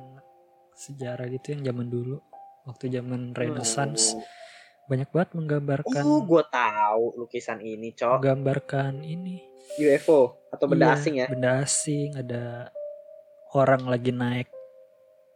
sejarah 0.71 1.25
gitu 1.29 1.51
yang 1.51 1.63
zaman 1.65 1.87
dulu 1.87 2.19
waktu 2.65 2.89
zaman 2.89 3.31
Renaissance 3.31 4.11
Oh. 4.11 4.23
banyak 4.85 5.09
banget 5.09 5.33
menggambarkan 5.33 6.03
oh 6.03 6.21
gue 6.21 6.43
tahu 6.45 7.03
lukisan 7.17 7.57
ini 7.57 7.89
cok 7.91 8.21
menggambarkan 8.21 9.01
ini 9.01 9.41
UFO 9.75 10.35
atau 10.51 10.65
benda 10.67 10.85
Iya, 10.85 10.95
asing 10.95 11.15
ya 11.15 11.25
benda 11.25 11.51
asing 11.59 12.09
ada 12.13 12.69
orang 13.51 13.81
lagi 13.83 14.11
naik 14.11 14.45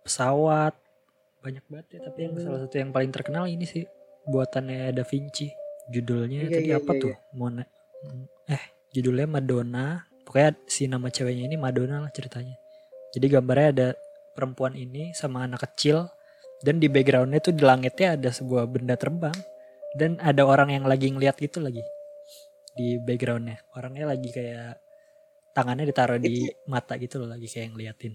pesawat 0.01 0.75
banyak 1.39 1.63
banget 1.65 1.87
ya 1.97 1.99
tapi 2.03 2.19
yang 2.21 2.33
Hmm. 2.35 2.43
salah 2.43 2.59
satu 2.61 2.75
yang 2.77 2.91
paling 2.91 3.09
terkenal 3.09 3.47
ini 3.47 3.63
sih 3.63 3.87
buatannya 4.29 4.93
Da 4.93 5.03
Vinci. 5.03 5.49
Judulnya 5.89 6.45
Iya, 6.45 6.53
tadi 6.53 6.69
iya, 6.69 6.77
apa 6.77 6.91
iya, 6.93 7.01
tuh? 7.01 7.15
Mona 7.33 7.63
eh 8.45 8.63
judulnya 8.93 9.27
Madonna. 9.27 10.05
Pokoknya 10.23 10.51
si 10.69 10.85
nama 10.85 11.09
ceweknya 11.09 11.49
ini 11.49 11.57
Madonna 11.57 12.05
lah 12.05 12.11
ceritanya. 12.13 12.53
Jadi 13.09 13.25
gambarnya 13.25 13.67
ada 13.73 13.87
perempuan 14.37 14.77
ini 14.77 15.11
sama 15.17 15.49
anak 15.49 15.65
kecil. 15.65 16.05
Dan 16.61 16.77
di 16.77 16.91
backgroundnya 16.91 17.39
tuh 17.41 17.55
di 17.55 17.63
langitnya 17.65 18.19
ada 18.19 18.29
sebuah 18.29 18.69
benda 18.69 18.93
terbang. 18.93 19.33
Dan 19.97 20.21
ada 20.21 20.45
orang 20.45 20.69
yang 20.69 20.85
lagi 20.85 21.09
ngeliat 21.09 21.41
gitu 21.41 21.57
lagi 21.57 21.81
di 22.77 23.01
backgroundnya. 23.01 23.57
Orangnya 23.73 24.13
lagi 24.13 24.29
kayak 24.29 24.77
tangannya 25.57 25.89
ditaruh 25.89 26.21
di 26.21 26.45
mata 26.69 26.93
gitu 27.01 27.25
loh 27.25 27.33
lagi 27.33 27.49
kayak 27.49 27.73
ngeliatin. 27.73 28.13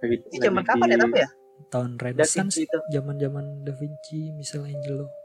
Ini 0.00 0.40
zaman 0.40 0.64
kapan 0.64 0.96
ya 0.96 0.98
tapi 1.04 1.18
ya? 1.20 1.28
tahun 1.68 2.00
Renaissance 2.00 2.56
zaman 2.88 3.20
zaman 3.20 3.44
Da 3.68 3.76
Vinci 3.76 4.32
Michelangelo 4.32 5.19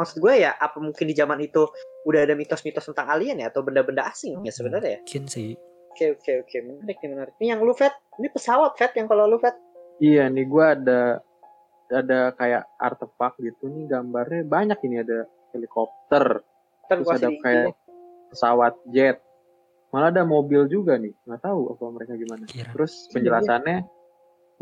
maksud 0.00 0.16
gue 0.24 0.48
ya 0.48 0.56
apa 0.56 0.80
mungkin 0.80 1.04
di 1.04 1.12
zaman 1.12 1.36
itu 1.44 1.68
udah 2.08 2.24
ada 2.24 2.32
mitos-mitos 2.32 2.88
tentang 2.88 3.12
alien 3.12 3.44
ya? 3.44 3.52
Atau 3.52 3.60
benda-benda 3.60 4.08
asing 4.08 4.40
ya 4.40 4.52
sebenarnya 4.52 4.96
ya? 4.96 5.00
Mungkin 5.04 5.24
sih. 5.28 5.52
Oke 5.92 6.16
oke 6.16 6.32
oke. 6.48 6.56
Menarik 6.64 6.96
nih 7.04 7.10
menarik. 7.12 7.34
Ini 7.36 7.46
yang 7.52 7.60
lu 7.60 7.76
Fat 7.76 7.92
ini 8.16 8.32
pesawat 8.32 8.80
Fat 8.80 8.96
yang 8.96 9.04
kalau 9.04 9.28
lu 9.28 9.36
Fat 9.36 9.54
Iya 10.00 10.32
nih 10.32 10.48
gua 10.48 10.72
ada 10.72 11.20
ada 11.92 12.32
kayak 12.32 12.64
artefak 12.80 13.36
gitu 13.44 13.68
nih 13.68 13.84
gambarnya. 13.90 14.48
Banyak 14.48 14.78
ini 14.88 15.04
ada 15.04 15.28
helikopter, 15.52 16.40
ntar 16.86 16.96
terus 17.02 17.08
ada 17.10 17.28
kayak 17.42 17.74
pesawat 18.30 18.74
jet, 18.94 19.18
malah 19.90 20.14
ada 20.14 20.22
mobil 20.22 20.70
juga 20.70 20.94
nih, 20.94 21.10
nggak 21.26 21.42
tahu 21.42 21.74
apa 21.74 21.84
mereka 21.90 22.12
gimana. 22.14 22.46
kira. 22.46 22.70
Terus 22.70 23.10
penjelasannya 23.10 23.82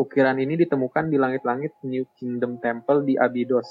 ukiran 0.01 0.41
ini 0.41 0.57
ditemukan 0.57 1.13
di 1.13 1.21
langit-langit 1.21 1.77
New 1.85 2.09
Kingdom 2.17 2.57
Temple 2.65 3.05
di 3.05 3.21
Abydos, 3.21 3.69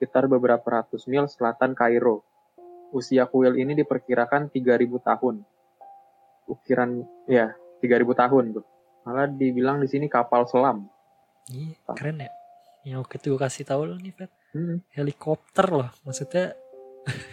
sekitar 0.00 0.24
beberapa 0.24 0.64
ratus 0.64 1.04
mil 1.04 1.28
selatan 1.28 1.76
Kairo. 1.76 2.24
Usia 2.88 3.28
kuil 3.28 3.52
ini 3.54 3.76
diperkirakan 3.76 4.48
3000 4.48 4.64
tahun. 4.98 5.44
Ukiran 6.48 6.90
ya 7.28 7.52
3000 7.78 7.84
tahun 8.16 8.44
tuh. 8.56 8.64
Malah 9.04 9.28
dibilang 9.28 9.76
di 9.76 9.86
sini 9.86 10.08
kapal 10.08 10.44
selam. 10.44 10.88
iya 11.48 11.74
keren 11.90 12.20
ya 12.20 12.30
yang 12.84 13.02
waktu 13.02 13.18
itu 13.18 13.34
gue 13.34 13.40
kasih 13.40 13.64
tahu 13.66 13.82
lo 13.84 13.96
nih 13.96 14.12
Fred 14.14 14.30
Hmm. 14.50 14.82
helikopter 14.90 15.66
loh 15.68 15.90
maksudnya 16.02 16.54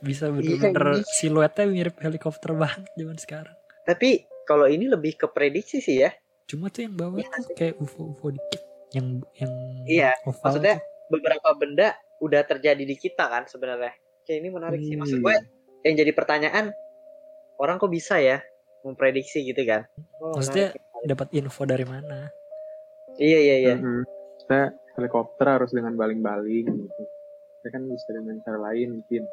bisa 0.00 0.28
Iya, 0.28 0.32
bener-bener 0.34 1.00
ini. 1.00 1.04
siluetnya 1.10 1.64
mirip 1.66 1.96
helikopter 1.98 2.52
banget 2.52 2.88
zaman 2.94 3.16
sekarang 3.16 3.56
tapi 3.82 4.24
kalau 4.42 4.64
ini 4.64 4.84
lebih 4.86 5.16
ke 5.16 5.26
prediksi 5.26 5.80
sih 5.80 6.00
ya 6.00 6.12
cuma 6.44 6.68
tuh 6.68 6.84
yang 6.84 6.94
bawah 6.94 7.16
Iya 7.16 7.28
tuh 7.38 7.52
kayak 7.52 7.74
UFO 7.76 8.12
UFO 8.12 8.26
dikit 8.30 8.62
yang 8.92 9.06
yang 9.34 9.52
Iya, 9.84 10.10
oval 10.22 10.40
maksudnya 10.42 10.74
tuh. 10.76 10.84
Beberapa 11.06 11.52
benda 11.52 11.92
udah 12.18 12.42
terjadi 12.42 12.80
di 12.80 12.94
kita 12.94 13.26
kan 13.26 13.44
sebenarnya. 13.44 13.92
Kayak 14.24 14.38
ini 14.40 14.48
menarik 14.48 14.80
sih. 14.80 14.96
Maksud 14.96 15.18
Hmm. 15.18 15.26
gue 15.26 15.36
yang 15.84 15.94
jadi 15.96 16.12
pertanyaan 16.12 16.72
orang 17.56 17.76
kok 17.76 17.88
bisa 17.88 18.16
ya 18.16 18.40
memprediksi 18.80 19.44
gitu 19.44 19.60
kan? 19.64 19.84
Oh, 20.18 20.36
Maksudnya- 20.36 20.72
dapat 21.04 21.28
info 21.32 21.62
dari 21.64 21.84
mana? 21.84 22.32
Iya 23.14 23.38
iya 23.38 23.56
iya. 23.60 23.74
Mhm. 23.76 24.02
Kita 24.40 24.60
helikopter 24.94 25.46
harus 25.46 25.70
dengan 25.70 25.92
baling-baling 25.94 26.64
gitu. 26.64 27.02
Kita 27.60 27.68
kan 27.70 27.82
bisa 27.86 28.08
dengan 28.10 28.40
cara 28.40 28.58
lain 28.62 29.00
mungkin. 29.00 29.24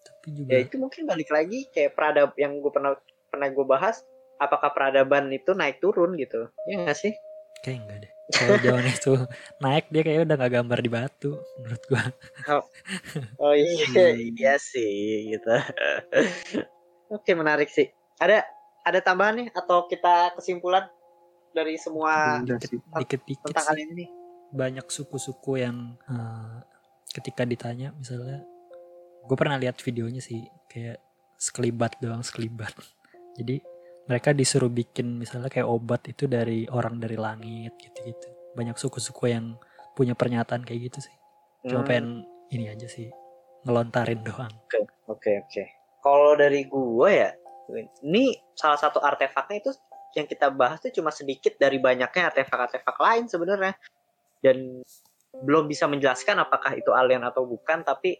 tapi 0.00 0.32
juga 0.32 0.48
ya 0.48 0.64
itu 0.64 0.80
mungkin 0.80 1.04
balik 1.04 1.28
lagi 1.28 1.68
kayak 1.68 1.92
peradab 1.92 2.32
yang 2.34 2.56
gue 2.56 2.72
pernah 2.72 2.96
pernah 3.28 3.52
gue 3.52 3.66
bahas 3.68 4.00
apakah 4.36 4.72
peradaban 4.72 5.28
itu 5.28 5.52
naik 5.52 5.76
turun 5.78 6.16
gitu? 6.16 6.48
Ya 6.64 6.80
nggak 6.80 6.96
sih? 6.96 7.12
Kayak 7.60 7.84
enggak 7.84 7.98
deh 8.08 8.12
kalau 8.34 8.56
zaman 8.62 8.86
itu 8.86 9.12
naik 9.62 9.86
dia 9.90 10.02
kayak 10.06 10.26
udah 10.26 10.36
nggak 10.38 10.52
gambar 10.62 10.78
di 10.80 10.90
batu 10.90 11.32
menurut 11.60 11.82
gua. 11.90 12.04
Oh. 13.40 13.52
Iya 13.54 13.86
Hmm. 13.90 14.16
iya 14.38 14.54
sih 14.56 15.34
gitu. 15.34 15.50
Oke 17.14 17.34
menarik 17.34 17.68
sih. 17.68 17.90
Ada 18.22 18.46
ada 18.86 18.98
tambahan 19.02 19.44
nih 19.44 19.48
atau 19.52 19.84
kita 19.90 20.34
kesimpulan 20.38 20.88
dari 21.50 21.74
semua 21.76 22.40
dikit 22.46 22.78
dikit, 22.78 23.20
dikit 23.26 23.50
tentang 23.50 23.66
kali 23.74 23.82
ini 23.90 24.06
banyak 24.50 24.86
suku-suku 24.86 25.62
yang 25.62 25.98
eh, 26.06 26.56
ketika 27.10 27.42
ditanya 27.42 27.90
misalnya 27.94 28.42
gue 29.26 29.36
pernah 29.36 29.58
lihat 29.58 29.78
videonya 29.82 30.22
sih 30.22 30.46
kayak 30.70 30.98
sekelibat 31.38 31.98
doang 31.98 32.22
sekelibat. 32.22 32.72
Jadi 33.38 33.62
mereka 34.10 34.34
disuruh 34.34 34.68
bikin 34.68 35.22
misalnya 35.22 35.46
kayak 35.46 35.70
obat 35.70 36.02
itu 36.10 36.26
dari 36.26 36.66
orang 36.66 36.98
dari 36.98 37.14
langit 37.14 37.78
gitu-gitu 37.78 38.26
banyak 38.58 38.74
suku-suku 38.74 39.30
yang 39.30 39.54
punya 39.94 40.18
pernyataan 40.18 40.66
kayak 40.66 40.90
gitu 40.90 41.06
sih 41.06 41.16
cuma 41.70 41.86
Hmm. 41.86 41.88
pengen 41.88 42.06
ini 42.50 42.66
aja 42.66 42.90
sih 42.90 43.06
ngelontarin 43.62 44.26
doang 44.26 44.50
Oke 45.10 45.42
oke. 45.42 45.64
Kalau 46.00 46.38
dari 46.38 46.70
gue 46.70 47.10
ya, 47.10 47.34
ini 48.06 48.30
salah 48.54 48.78
satu 48.78 49.02
artefaknya 49.02 49.58
itu 49.58 49.70
yang 50.14 50.26
kita 50.30 50.54
bahas 50.54 50.78
tuh 50.78 50.94
cuma 50.94 51.10
sedikit 51.10 51.58
dari 51.58 51.82
banyaknya 51.82 52.30
artefak-artefak 52.30 52.96
lain 52.96 53.26
sebenarnya. 53.26 53.74
Dan 54.38 54.80
belum 55.34 55.66
bisa 55.66 55.90
menjelaskan 55.90 56.38
apakah 56.40 56.78
itu 56.78 56.94
alien 56.94 57.26
atau 57.26 57.42
bukan, 57.42 57.82
tapi 57.82 58.16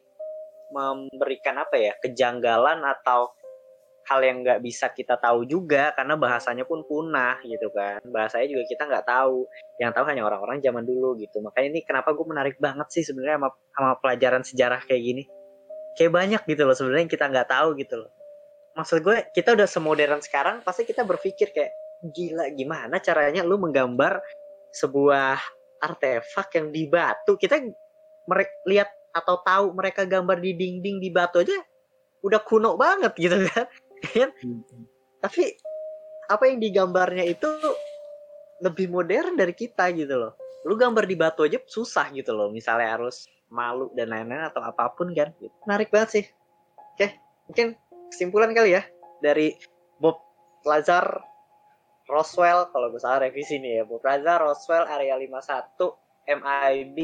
memberikan 0.74 1.62
apa 1.62 1.78
ya 1.78 1.92
kejanggalan 2.02 2.82
atau 2.82 3.34
hal 4.10 4.20
yang 4.26 4.42
nggak 4.42 4.58
bisa 4.58 4.90
kita 4.90 5.14
tahu 5.22 5.46
juga 5.46 5.94
karena 5.94 6.18
bahasanya 6.18 6.66
pun 6.66 6.82
punah 6.82 7.38
gitu 7.46 7.70
kan. 7.70 8.02
Bahasanya 8.02 8.50
juga 8.50 8.66
kita 8.66 8.82
nggak 8.90 9.06
tahu. 9.06 9.46
Yang 9.78 9.90
tahu 9.94 10.04
hanya 10.10 10.22
orang-orang 10.26 10.58
zaman 10.58 10.82
dulu 10.82 11.14
gitu. 11.22 11.38
Makanya 11.38 11.68
ini 11.70 11.80
kenapa 11.86 12.10
gue 12.10 12.26
menarik 12.26 12.58
banget 12.58 12.90
sih 12.90 13.06
sebenarnya 13.06 13.38
sama, 13.38 13.48
sama 13.54 13.92
pelajaran 14.02 14.42
sejarah 14.42 14.82
kayak 14.82 15.02
gini. 15.06 15.22
Kayak 15.94 16.12
banyak 16.18 16.42
gitu 16.50 16.62
loh 16.66 16.74
sebenarnya 16.74 17.02
yang 17.06 17.14
kita 17.14 17.24
nggak 17.30 17.48
tahu 17.54 17.68
gitu 17.78 17.94
loh. 18.02 18.10
Maksud 18.74 18.98
gue 19.06 19.16
kita 19.30 19.54
udah 19.54 19.68
semodern 19.70 20.18
sekarang 20.18 20.66
pasti 20.66 20.82
kita 20.82 21.06
berpikir 21.06 21.54
kayak 21.54 21.70
gila 22.10 22.50
gimana 22.50 22.98
caranya 22.98 23.46
lu 23.46 23.62
menggambar 23.62 24.18
sebuah 24.74 25.38
artefak 25.78 26.50
yang 26.58 26.74
di 26.74 26.90
batu? 26.90 27.38
Kita 27.38 27.62
lihat 28.66 28.90
atau 29.14 29.42
tahu 29.42 29.74
mereka 29.74 30.02
gambar 30.02 30.38
di 30.38 30.54
dinding 30.54 31.02
di 31.02 31.10
batu 31.10 31.42
aja 31.42 31.58
udah 32.20 32.40
kuno 32.44 32.76
banget 32.76 33.12
gitu 33.16 33.36
kan 33.50 33.66
Kan? 34.00 34.32
tapi 35.20 35.52
apa 36.32 36.48
yang 36.48 36.56
digambarnya 36.56 37.28
itu 37.28 37.48
lebih 38.64 38.88
modern 38.88 39.36
dari 39.36 39.52
kita 39.52 39.92
gitu 39.92 40.16
loh. 40.16 40.32
Lu 40.64 40.76
gambar 40.76 41.04
di 41.04 41.16
batu 41.16 41.44
aja 41.44 41.60
susah 41.64 42.12
gitu 42.12 42.32
loh 42.32 42.48
misalnya 42.48 42.96
harus 42.96 43.28
malu 43.52 43.92
dan 43.92 44.12
lain-lain 44.12 44.48
atau 44.48 44.64
apa 44.64 44.92
pun 44.96 45.12
kan. 45.12 45.32
Menarik 45.68 45.92
banget 45.92 46.08
sih. 46.20 46.24
Oke 46.96 47.16
mungkin 47.50 47.76
kesimpulan 48.12 48.54
kali 48.54 48.78
ya 48.78 48.82
dari 49.20 49.56
Bob 49.98 50.22
Lazar 50.64 51.04
Roswell 52.06 52.70
kalau 52.74 52.90
gue 52.90 53.00
salah 53.02 53.26
revisi 53.26 53.58
nih 53.58 53.80
ya 53.80 53.84
Bob 53.84 54.02
Lazar 54.06 54.42
Roswell 54.42 54.88
area 54.88 55.18
51 55.18 55.76
MIB 56.40 56.98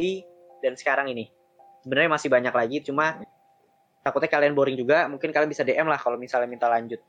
dan 0.63 0.73
sekarang 0.79 1.11
ini. 1.13 1.29
Sebenarnya 1.83 2.11
masih 2.11 2.29
banyak 2.31 2.55
lagi 2.55 2.79
cuma 2.83 3.23
takutnya 4.07 4.31
kalian 4.31 4.55
boring 4.55 4.79
juga 4.79 5.11
mungkin 5.11 5.35
kalian 5.35 5.51
bisa 5.51 5.67
DM 5.67 5.91
lah 5.91 5.99
kalau 5.99 6.15
misalnya 6.15 6.47
minta 6.47 6.71
lanjut. 6.71 7.03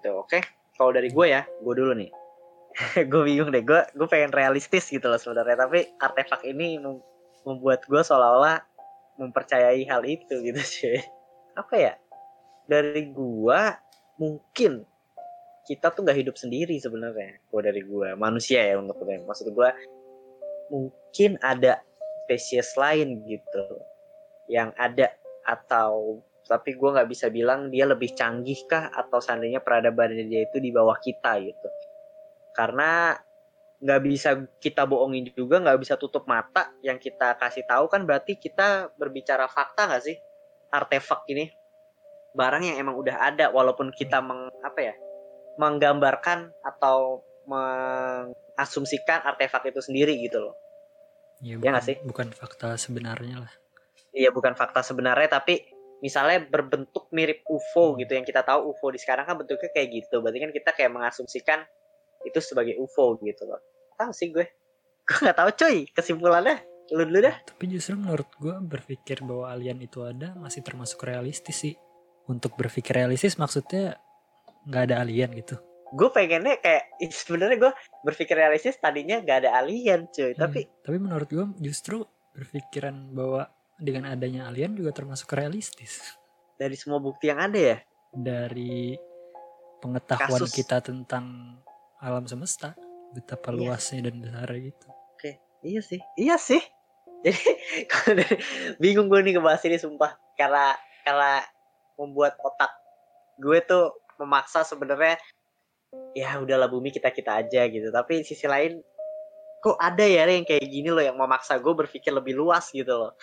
Gitu 0.00 0.08
oke? 0.08 0.40
Kalau 0.80 0.88
dari 0.88 1.12
gue 1.12 1.26
ya 1.28 1.44
gue 1.44 1.74
dulu 1.76 1.92
nih. 1.92 2.08
Gue 3.12 3.28
bingung 3.28 3.52
deh 3.52 3.60
gue 3.60 3.84
gue 3.92 4.08
pengen 4.08 4.32
realistis 4.32 4.88
gitu 4.88 5.04
loh 5.04 5.20
sebenarnya. 5.20 5.68
Tapi 5.68 5.92
artefak 6.00 6.40
ini 6.48 6.80
mem- 6.80 7.04
membuat 7.44 7.84
gue 7.84 8.00
seolah-olah 8.00 8.64
mempercayai 9.20 9.84
hal 9.84 10.00
itu 10.08 10.40
gitu 10.40 10.56
sih. 10.64 10.96
Apa 11.60 11.74
ya? 11.76 11.92
Dari 12.64 13.12
gue 13.12 13.60
mungkin 14.16 14.88
kita 15.68 15.92
tuh 15.92 16.00
nggak 16.00 16.16
hidup 16.16 16.36
sendiri 16.40 16.80
sebenarnya 16.80 17.44
gue 17.44 17.60
dari 17.60 17.84
gue. 17.84 18.16
Manusia 18.16 18.64
ya 18.64 18.80
untuk 18.80 19.04
gue 19.04 19.20
maksud 19.20 19.52
gue 19.52 19.68
mungkin 20.72 21.36
ada 21.44 21.84
spesies 22.24 22.72
lain 22.80 23.20
gitu 23.28 23.64
yang 24.48 24.72
ada 24.80 25.12
atau 25.46 26.22
tapi 26.42 26.74
gue 26.74 26.90
nggak 26.90 27.08
bisa 27.08 27.30
bilang 27.30 27.70
dia 27.70 27.86
lebih 27.86 28.12
canggih 28.18 28.66
kah 28.66 28.90
atau 28.90 29.22
seandainya 29.22 29.62
peradabannya 29.62 30.26
dia 30.26 30.42
itu 30.44 30.58
di 30.58 30.74
bawah 30.74 30.98
kita 30.98 31.38
gitu 31.38 31.68
karena 32.52 33.14
nggak 33.82 34.00
bisa 34.06 34.30
kita 34.62 34.86
bohongin 34.86 35.30
juga 35.34 35.58
nggak 35.62 35.78
bisa 35.82 35.94
tutup 35.98 36.26
mata 36.30 36.70
yang 36.86 36.98
kita 36.98 37.34
kasih 37.38 37.66
tahu 37.66 37.86
kan 37.90 38.06
berarti 38.06 38.38
kita 38.38 38.90
berbicara 38.94 39.46
fakta 39.50 39.90
nggak 39.90 40.02
sih 40.02 40.16
artefak 40.70 41.26
ini 41.30 41.50
barang 42.34 42.62
yang 42.62 42.76
emang 42.78 42.96
udah 42.98 43.16
ada 43.22 43.50
walaupun 43.50 43.90
kita 43.94 44.22
meng 44.22 44.50
apa 44.62 44.80
ya 44.82 44.94
menggambarkan 45.58 46.48
atau 46.64 47.22
mengasumsikan 47.44 49.20
artefak 49.26 49.68
itu 49.68 49.82
sendiri 49.82 50.14
gitu 50.22 50.40
loh 50.40 50.54
Ya, 51.42 51.58
Ya 51.58 51.74
bukan, 51.74 51.82
sih? 51.82 51.96
bukan 52.06 52.28
fakta 52.30 52.78
sebenarnya 52.78 53.42
lah. 53.42 53.52
Iya 54.12 54.28
bukan 54.28 54.52
fakta 54.52 54.84
sebenarnya 54.84 55.40
tapi 55.40 55.64
misalnya 56.02 56.42
berbentuk 56.42 57.08
mirip 57.14 57.46
UFO 57.46 57.94
gitu 57.96 58.12
yang 58.12 58.26
kita 58.26 58.42
tahu 58.42 58.74
UFO 58.74 58.90
di 58.90 58.98
sekarang 58.98 59.24
kan 59.24 59.38
bentuknya 59.38 59.70
kayak 59.70 59.88
gitu. 60.02 60.18
Berarti 60.20 60.38
kan 60.42 60.50
kita 60.50 60.70
kayak 60.74 60.90
mengasumsikan 60.92 61.62
itu 62.26 62.38
sebagai 62.42 62.74
UFO 62.82 63.16
gitu 63.22 63.46
loh. 63.46 63.62
Tahu 63.96 64.10
sih 64.10 64.34
gue. 64.34 64.46
Gue 65.06 65.18
nggak 65.18 65.38
tahu 65.38 65.50
cuy 65.58 65.76
kesimpulannya. 65.90 66.62
Lu 66.94 67.02
dulu 67.06 67.26
dah. 67.26 67.34
Tapi 67.42 67.64
justru 67.74 67.98
menurut 67.98 68.30
gue 68.38 68.54
berpikir 68.54 69.18
bahwa 69.26 69.50
alien 69.50 69.82
itu 69.82 70.02
ada 70.06 70.34
masih 70.38 70.62
termasuk 70.62 71.02
realistis 71.02 71.58
sih. 71.58 71.74
Untuk 72.30 72.54
berpikir 72.54 72.94
realistis 72.94 73.34
maksudnya 73.34 73.98
nggak 74.66 74.82
ada 74.90 75.02
alien 75.02 75.30
gitu. 75.38 75.58
gue 75.92 76.08
pengennya 76.08 76.56
kayak 76.56 76.96
sebenarnya 77.20 77.68
gue 77.68 77.72
berpikir 78.00 78.32
realistis 78.32 78.80
tadinya 78.80 79.20
gak 79.20 79.44
ada 79.44 79.60
alien 79.60 80.08
cuy. 80.08 80.32
Tapi 80.32 80.60
Hmm, 80.64 80.80
tapi 80.86 80.96
menurut 80.96 81.28
gue 81.28 81.46
justru 81.60 82.00
berpikiran 82.32 83.12
bahwa 83.12 83.44
dengan 83.82 84.06
adanya 84.14 84.46
alien 84.46 84.78
juga 84.78 84.94
termasuk 84.94 85.26
realistis. 85.34 86.14
dari 86.54 86.78
semua 86.78 87.02
bukti 87.02 87.26
yang 87.26 87.42
ada 87.42 87.58
ya 87.58 87.78
Dari 88.14 88.94
pengetahuan 89.82 90.46
Kasus. 90.46 90.54
kita 90.54 90.78
tentang 90.78 91.58
alam 91.98 92.22
semesta, 92.22 92.78
betapa 93.10 93.50
Iya. 93.50 93.58
luasnya 93.58 94.00
dan 94.06 94.22
besarnya 94.22 94.70
gitu. 94.70 94.88
iya 95.62 95.78
sih 95.78 96.02
iya 96.18 96.34
sih 96.42 96.58
jadi 97.22 98.26
bingung 98.82 99.06
gue 99.06 99.22
nih 99.22 99.38
ngebahas 99.38 99.62
ini 99.62 99.78
sumpah 99.78 100.18
karena 100.34 100.74
karena 101.06 101.38
membuat 101.94 102.34
otak 102.42 102.74
gue 103.38 103.62
tuh 103.62 103.94
memaksa 104.18 104.66
sebenarnya 104.66 105.22
ya 106.18 106.34
udahlah 106.42 106.66
bumi 106.66 106.90
kita 106.90 107.14
kita 107.14 107.46
aja 107.46 107.70
gitu 107.70 107.94
tapi 107.94 108.26
sisi 108.26 108.50
lain 108.50 108.82
kok 109.62 109.78
ada 109.78 110.02
ya 110.02 110.26
yang 110.26 110.42
kayak 110.42 110.66
gini 110.66 110.90
loh 110.90 110.98
yang 110.98 111.14
memaksa 111.14 111.62
gue 111.62 111.70
berpikir 111.70 112.10
lebih 112.10 112.34
luas 112.34 112.74
gitu 112.74 112.90
loh 112.90 113.14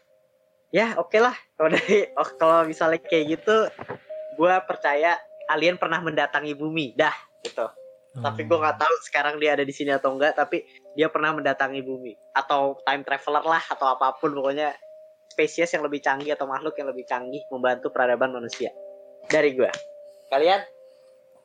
ya 0.70 0.98
oke 1.02 1.18
lah 1.18 1.34
kalau 1.58 1.70
dari 1.74 2.06
oh, 2.14 2.30
kalau 2.38 2.66
misalnya 2.66 3.02
kayak 3.02 3.40
gitu 3.40 3.56
gue 4.40 4.54
percaya 4.64 5.20
alien 5.50 5.76
pernah 5.76 6.00
mendatangi 6.00 6.54
bumi. 6.54 6.94
Dah 6.94 7.14
gitu. 7.42 7.66
Tapi 8.20 8.42
gue 8.46 8.58
nggak 8.58 8.78
tahu 8.82 8.94
sekarang 9.06 9.38
dia 9.38 9.54
ada 9.54 9.64
di 9.64 9.74
sini 9.74 9.94
atau 9.94 10.12
enggak 10.18 10.36
tapi 10.38 10.66
dia 10.94 11.10
pernah 11.10 11.34
mendatangi 11.34 11.82
bumi. 11.82 12.14
Atau 12.38 12.80
time 12.86 13.02
traveler 13.02 13.44
lah 13.44 13.64
atau 13.68 13.90
apa 13.90 14.16
pun 14.22 14.32
pokoknya 14.32 14.78
spesies 15.30 15.72
yang 15.74 15.84
lebih 15.86 16.00
canggih 16.00 16.34
atau 16.38 16.46
makhluk 16.46 16.78
yang 16.78 16.90
lebih 16.90 17.06
canggih 17.10 17.44
membantu 17.50 17.90
peradaban 17.90 18.32
manusia. 18.32 18.70
Dari 19.30 19.58
gue 19.58 19.70
kalian? 20.30 20.62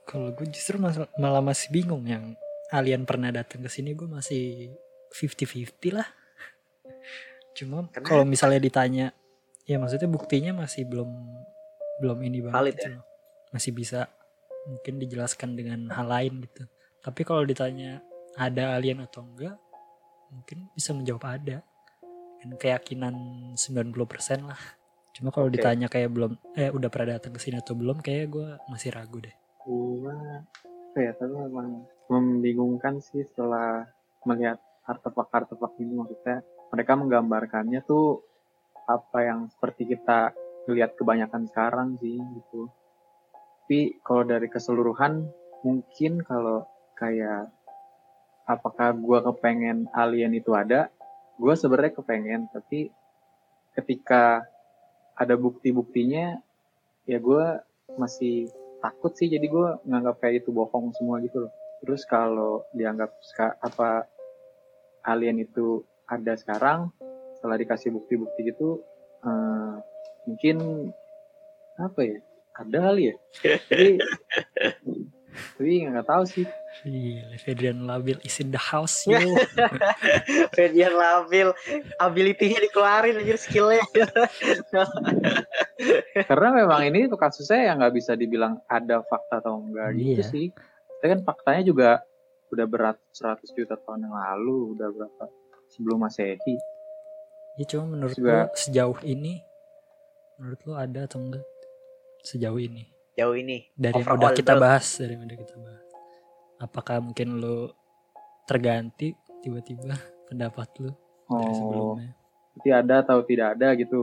Kalau 0.05 0.31
gue 0.37 0.47
justru 0.53 0.77
mas- 0.77 1.09
malah 1.17 1.41
masih 1.41 1.73
bingung 1.73 2.05
yang 2.05 2.37
alien 2.69 3.09
pernah 3.09 3.33
datang 3.33 3.65
ke 3.65 3.71
sini 3.73 3.97
gue 3.97 4.09
masih 4.09 4.75
50-50 5.15 5.97
lah. 5.97 6.09
Cuma 7.55 7.87
kalau 8.03 8.27
misalnya 8.27 8.59
ditanya, 8.59 9.07
ya 9.64 9.79
maksudnya 9.79 10.11
buktinya 10.11 10.53
masih 10.67 10.85
belum 10.85 11.11
belum 12.03 12.19
ini 12.27 12.43
banget 12.43 12.55
Valid 12.59 12.75
gitu 12.75 12.88
loh. 12.99 13.05
Masih 13.55 13.71
bisa 13.71 14.11
mungkin 14.67 14.95
dijelaskan 14.99 15.55
dengan 15.55 15.87
hal 15.95 16.07
lain 16.11 16.43
gitu. 16.43 16.67
Tapi 17.05 17.21
kalau 17.23 17.47
ditanya 17.47 18.03
ada 18.35 18.75
alien 18.75 19.05
atau 19.07 19.23
enggak, 19.23 19.55
mungkin 20.35 20.67
bisa 20.75 20.90
menjawab 20.90 21.25
ada. 21.38 21.62
Dan 22.45 22.61
keyakinan 22.61 23.14
90% 23.57 24.45
lah. 24.45 24.61
Cuma 25.17 25.33
kalau 25.33 25.49
Oke. 25.49 25.57
ditanya 25.57 25.88
kayak 25.88 26.12
belum 26.12 26.37
eh 26.59 26.69
udah 26.69 26.90
pernah 26.93 27.17
datang 27.17 27.33
ke 27.33 27.40
sini 27.40 27.57
atau 27.62 27.73
belum, 27.73 28.05
kayak 28.05 28.27
gue 28.29 28.49
masih 28.69 28.93
ragu 28.93 29.23
deh. 29.23 29.33
Gua 29.64 30.12
ya 30.95 31.11
tapi 31.17 31.35
memang 31.35 31.88
membingungkan 32.07 33.03
sih 33.03 33.27
setelah 33.27 33.88
melihat 34.23 34.62
artefak-artefak 34.87 35.73
ini 35.83 35.93
maksudnya 35.97 36.45
mereka 36.75 36.99
menggambarkannya 36.99 37.87
tuh 37.87 38.19
apa 38.91 39.19
yang 39.23 39.47
seperti 39.47 39.95
kita 39.95 40.35
lihat 40.67 40.99
kebanyakan 40.99 41.47
sekarang 41.47 41.95
sih 42.03 42.19
gitu. 42.19 42.67
Tapi 43.65 44.03
kalau 44.03 44.27
dari 44.27 44.51
keseluruhan 44.51 45.25
mungkin 45.63 46.21
kalau 46.27 46.67
kayak 46.99 47.49
apakah 48.45 48.93
gua 48.99 49.23
kepengen 49.23 49.87
alien 49.95 50.35
itu 50.35 50.51
ada, 50.53 50.91
gua 51.39 51.55
sebenarnya 51.55 51.95
kepengen 51.95 52.51
tapi 52.51 52.91
ketika 53.79 54.43
ada 55.15 55.39
bukti-buktinya 55.39 56.43
ya 57.07 57.19
gua 57.23 57.63
masih 57.97 58.51
takut 58.85 59.17
sih 59.17 59.33
jadi 59.33 59.49
gue 59.49 59.69
nganggap 59.89 60.21
kayak 60.21 60.45
itu 60.45 60.53
bohong 60.53 60.93
semua 60.93 61.17
gitu 61.25 61.49
loh 61.49 61.53
terus 61.81 62.05
kalau 62.05 62.69
dianggap 62.77 63.17
apa 63.65 64.05
alien 65.09 65.41
itu 65.41 65.81
ada 66.07 66.33
sekarang 66.35 66.90
setelah 67.35 67.57
dikasih 67.57 67.90
bukti-bukti 67.90 68.40
gitu 68.49 68.81
eh, 69.21 69.75
mungkin 70.25 70.57
apa 71.77 72.01
ya 72.01 72.17
ada 72.55 72.77
kali 72.88 73.11
ya 73.11 73.14
tapi 73.69 73.88
tapi 75.59 75.71
nggak 75.83 76.07
tahu 76.07 76.25
sih 76.25 76.47
Gila, 76.85 77.38
Fedrian 77.38 77.87
Labil 77.87 78.19
is 78.23 78.38
in 78.38 78.51
the 78.51 78.59
house 78.59 79.07
yo. 79.07 79.14
Ferdian 80.59 80.90
labil 80.90 81.51
ability-nya 81.99 82.59
dikeluarin 82.61 83.19
anjir 83.19 83.38
skillnya 83.38 83.83
karena 86.31 86.49
memang 86.55 86.81
ini 86.87 87.07
tuh 87.07 87.19
kasusnya 87.19 87.71
yang 87.73 87.77
nggak 87.83 87.95
bisa 87.95 88.12
dibilang 88.14 88.59
ada 88.67 89.03
fakta 89.07 89.38
atau 89.43 89.62
enggak 89.62 89.95
gitu 89.95 90.19
Iya. 90.19 90.25
sih 90.27 90.47
tapi 90.99 91.07
kan 91.14 91.21
faktanya 91.23 91.62
juga 91.62 91.90
udah 92.51 92.67
berat 92.71 92.97
100 93.12 93.45
juta 93.55 93.75
tahun 93.77 94.07
yang 94.07 94.14
lalu 94.14 94.79
udah 94.79 94.88
berapa 94.90 95.25
sebelum 95.75 96.07
masehi 96.07 96.55
ya 97.59 97.65
cuma 97.67 97.99
menurut 97.99 98.15
Juga- 98.15 98.47
lo 98.51 98.55
sejauh 98.55 98.99
ini 99.03 99.43
menurut 100.39 100.61
lo 100.67 100.75
ada 100.79 101.07
atau 101.07 101.23
enggak 101.23 101.47
sejauh 102.25 102.59
ini? 102.59 102.89
Jauh 103.15 103.37
ini. 103.37 103.71
Dari 103.77 104.01
yang 104.03 104.17
udah 104.19 104.33
kita 104.35 104.57
bahas 104.59 104.99
dari 104.99 105.15
yang 105.15 105.29
udah 105.29 105.39
kita 105.39 105.55
bahas. 105.61 105.87
Apakah 106.59 106.97
mungkin 107.05 107.39
lo 107.39 107.77
terganti 108.49 109.15
tiba-tiba 109.45 109.95
pendapat 110.27 110.69
lo 110.83 110.93
dari 111.29 111.53
oh. 111.53 111.55
sebelumnya? 111.55 112.11
Berarti 112.55 112.71
ada 112.73 112.95
atau 113.05 113.19
tidak 113.23 113.49
ada 113.55 113.69
gitu? 113.79 114.01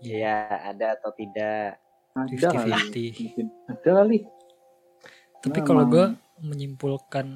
Iya. 0.00 0.70
Ada 0.72 0.86
atau 0.96 1.10
tidak. 1.12 1.82
Ada 2.14 2.48
kali. 2.50 2.72
50-50 3.14 3.24
mungkin 3.26 3.46
ada 3.68 3.90
kali. 4.02 4.18
Tapi 5.38 5.58
Memang. 5.62 5.68
kalau 5.68 5.84
gue 5.86 6.06
menyimpulkan 6.38 7.26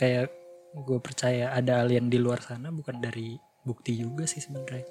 kayak 0.00 0.32
gue 0.76 0.98
percaya 1.00 1.56
ada 1.56 1.80
alien 1.80 2.12
di 2.12 2.20
luar 2.20 2.44
sana 2.44 2.68
bukan 2.68 3.00
dari 3.00 3.36
bukti 3.64 3.96
juga 3.96 4.28
sih 4.28 4.44
sebenarnya. 4.44 4.84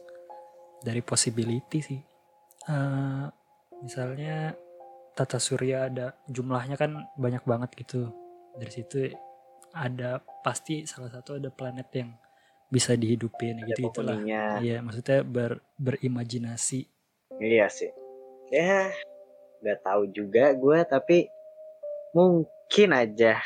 Dari 0.82 1.02
possibility 1.06 1.80
sih. 1.82 2.02
Eh, 2.66 3.26
misalnya 3.86 4.58
tata 5.14 5.38
surya 5.38 5.88
ada 5.88 6.18
jumlahnya 6.26 6.76
kan 6.76 7.06
banyak 7.16 7.46
banget 7.46 7.70
gitu. 7.86 8.10
Dari 8.58 8.72
situ 8.72 8.98
ada 9.76 10.24
pasti 10.42 10.88
salah 10.88 11.12
satu 11.12 11.38
ada 11.38 11.52
planet 11.52 11.90
yang 11.94 12.10
bisa 12.72 12.98
dihidupin 12.98 13.62
ada 13.62 13.68
gitu 13.70 13.92
gitulah 13.92 14.18
iya 14.64 14.82
maksudnya 14.82 15.22
ber, 15.22 15.62
berimajinasi. 15.78 16.88
Iya 17.38 17.68
sih. 17.70 17.92
Ya, 18.50 18.90
nggak 19.62 19.80
tahu 19.84 20.10
juga 20.16 20.54
gue, 20.56 20.80
tapi 20.88 21.28
mungkin 22.16 22.90
aja 22.96 23.42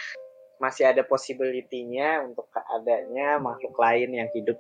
masih 0.60 0.92
ada 0.92 1.02
possibility-nya 1.08 2.22
untuk 2.24 2.52
adanya 2.68 3.40
makhluk 3.40 3.74
lain 3.80 4.12
yang 4.12 4.30
hidup 4.36 4.60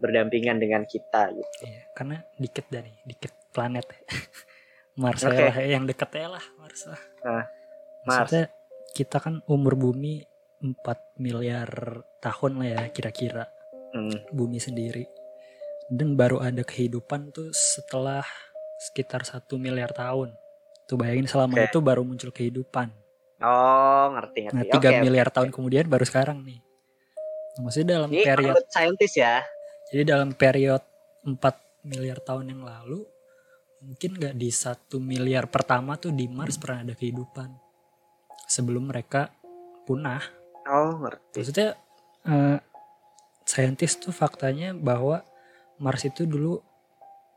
berdampingan 0.00 0.60
dengan 0.60 0.84
kita 0.84 1.32
gitu. 1.32 1.64
Iya, 1.64 1.82
karena 1.92 2.16
dikit 2.36 2.66
dari 2.68 2.92
dikit 3.04 3.32
planet. 3.52 3.84
Mars 5.00 5.24
Oke. 5.24 5.32
lah 5.32 5.56
yang 5.64 5.88
deket 5.88 6.12
ya 6.12 6.28
lah 6.28 6.44
Mars 6.60 6.82
lah. 6.84 7.00
Nah, 7.24 7.44
Mars. 8.04 8.28
Maksudnya 8.28 8.46
kita 8.92 9.16
kan 9.16 9.40
umur 9.48 9.80
bumi 9.80 10.20
4 10.60 10.76
miliar 11.16 11.68
tahun 12.20 12.52
lah 12.60 12.68
ya 12.68 12.82
kira-kira 12.92 13.48
Hmm. 13.90 14.14
bumi 14.30 14.62
sendiri. 14.62 15.02
Dan 15.90 16.14
baru 16.14 16.38
ada 16.38 16.62
kehidupan 16.62 17.34
tuh 17.34 17.50
setelah 17.50 18.22
sekitar 18.78 19.26
satu 19.26 19.58
miliar 19.58 19.90
tahun. 19.90 20.30
Tuh 20.86 20.94
bayangin 20.94 21.26
selama 21.26 21.58
Oke. 21.58 21.66
itu 21.74 21.78
baru 21.82 22.02
muncul 22.06 22.30
kehidupan. 22.30 22.94
Oh, 23.40 24.04
ngerti 24.16 24.52
Nah, 24.52 24.64
ngerti. 24.64 24.76
3 24.76 24.90
Oke. 24.92 25.00
miliar 25.00 25.28
tahun 25.32 25.48
kemudian 25.48 25.88
baru 25.88 26.04
sekarang 26.04 26.44
nih. 26.44 26.60
Nah, 27.56 27.60
Maksudnya 27.64 27.88
dalam 28.00 28.10
Ini 28.12 28.24
period 28.24 28.64
saintis 28.68 29.12
ya. 29.16 29.40
Jadi 29.90 30.02
dalam 30.06 30.30
period 30.36 30.82
4 31.24 31.36
miliar 31.88 32.20
tahun 32.20 32.52
yang 32.52 32.62
lalu 32.62 33.00
mungkin 33.80 34.12
nggak 34.12 34.36
di 34.36 34.52
satu 34.52 35.00
miliar 35.00 35.48
pertama 35.48 35.96
tuh 35.96 36.12
di 36.12 36.28
Mars 36.28 36.60
pernah 36.60 36.84
ada 36.84 36.92
kehidupan 36.92 37.48
sebelum 38.44 38.92
mereka 38.92 39.32
punah. 39.88 40.20
Oh, 40.68 41.00
ngerti. 41.00 41.40
Maksudnya 41.40 41.70
eh, 42.28 42.58
saintis 43.48 43.96
tuh 43.96 44.12
faktanya 44.12 44.76
bahwa 44.76 45.24
Mars 45.80 46.04
itu 46.04 46.28
dulu 46.28 46.60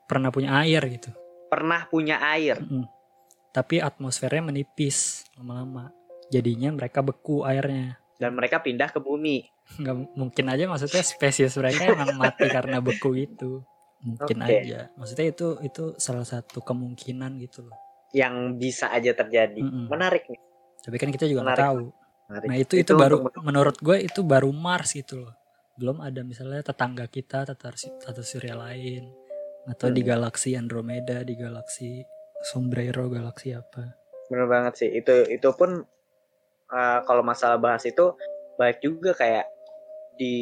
pernah 0.03 0.29
punya 0.35 0.59
air 0.59 0.83
gitu, 0.91 1.09
Pernah 1.47 1.87
punya 1.87 2.19
air. 2.19 2.59
Mm. 2.59 2.85
Tapi 3.53 3.77
atmosfernya 3.77 4.43
menipis 4.43 4.97
lama-lama. 5.33 5.93
Jadinya 6.27 6.73
mereka 6.73 6.99
beku 6.99 7.43
airnya. 7.43 8.01
dan 8.13 8.33
mereka 8.33 8.59
pindah 8.59 8.87
ke 8.87 8.97
bumi. 8.97 9.45
nggak 9.75 9.95
mungkin 10.15 10.45
aja 10.47 10.63
maksudnya 10.65 11.01
spesies 11.01 11.55
mereka 11.55 11.87
emang 11.87 12.15
mati 12.15 12.45
karena 12.47 12.79
beku 12.79 13.15
itu 13.15 13.59
mungkin 13.99 14.37
Oke. 14.39 14.59
aja 14.59 14.91
maksudnya 14.93 15.27
itu 15.27 15.47
itu 15.61 15.83
salah 15.97 16.23
satu 16.23 16.59
kemungkinan 16.59 17.39
gitu 17.39 17.63
loh 17.63 17.75
Yang 18.11 18.35
bisa 18.55 18.85
aja 18.89 19.11
terjadi. 19.13 19.59
Mm-mm. 19.59 19.87
Menarik 19.87 20.27
nih. 20.27 20.39
tapi 20.79 20.95
kan 20.97 21.09
kita 21.09 21.25
juga 21.25 21.41
nggak 21.43 21.61
tahu 21.63 21.83
Menarik. 22.29 22.47
nah 22.47 22.55
itu 22.57 22.73
itu, 22.77 22.91
baru 22.93 23.15
untuk- 23.21 23.39
menurut 23.41 23.75
gue 23.77 23.97
itu 23.99 24.19
baru 24.21 24.49
Mars 24.51 24.93
gitu 24.93 25.19
loh 25.19 25.33
belum 25.73 25.97
ada 25.99 26.21
misalnya 26.21 26.61
tetangga 26.61 27.07
kita 27.07 27.43
tata, 27.45 27.71
tata 27.73 28.21
surya 28.21 28.53
lain 28.53 29.03
atau 29.65 29.87
di 29.89 29.99
Hmm. 29.99 30.09
galaksi 30.11 30.53
Andromeda 30.53 31.23
di 31.23 31.33
galaksi 31.33 32.03
Sombrero 32.43 33.07
galaksi 33.07 33.55
apa 33.55 33.95
Bener 34.31 34.47
banget 34.47 34.73
sih. 34.79 34.89
Itu 34.89 35.27
itu 35.29 35.49
pun 35.53 35.83
uh, 36.71 36.99
kalau 37.05 37.21
masalah 37.21 37.59
bahas 37.59 37.83
itu 37.85 38.15
baik 38.57 38.81
juga 38.81 39.13
kayak 39.13 39.45
di 40.17 40.35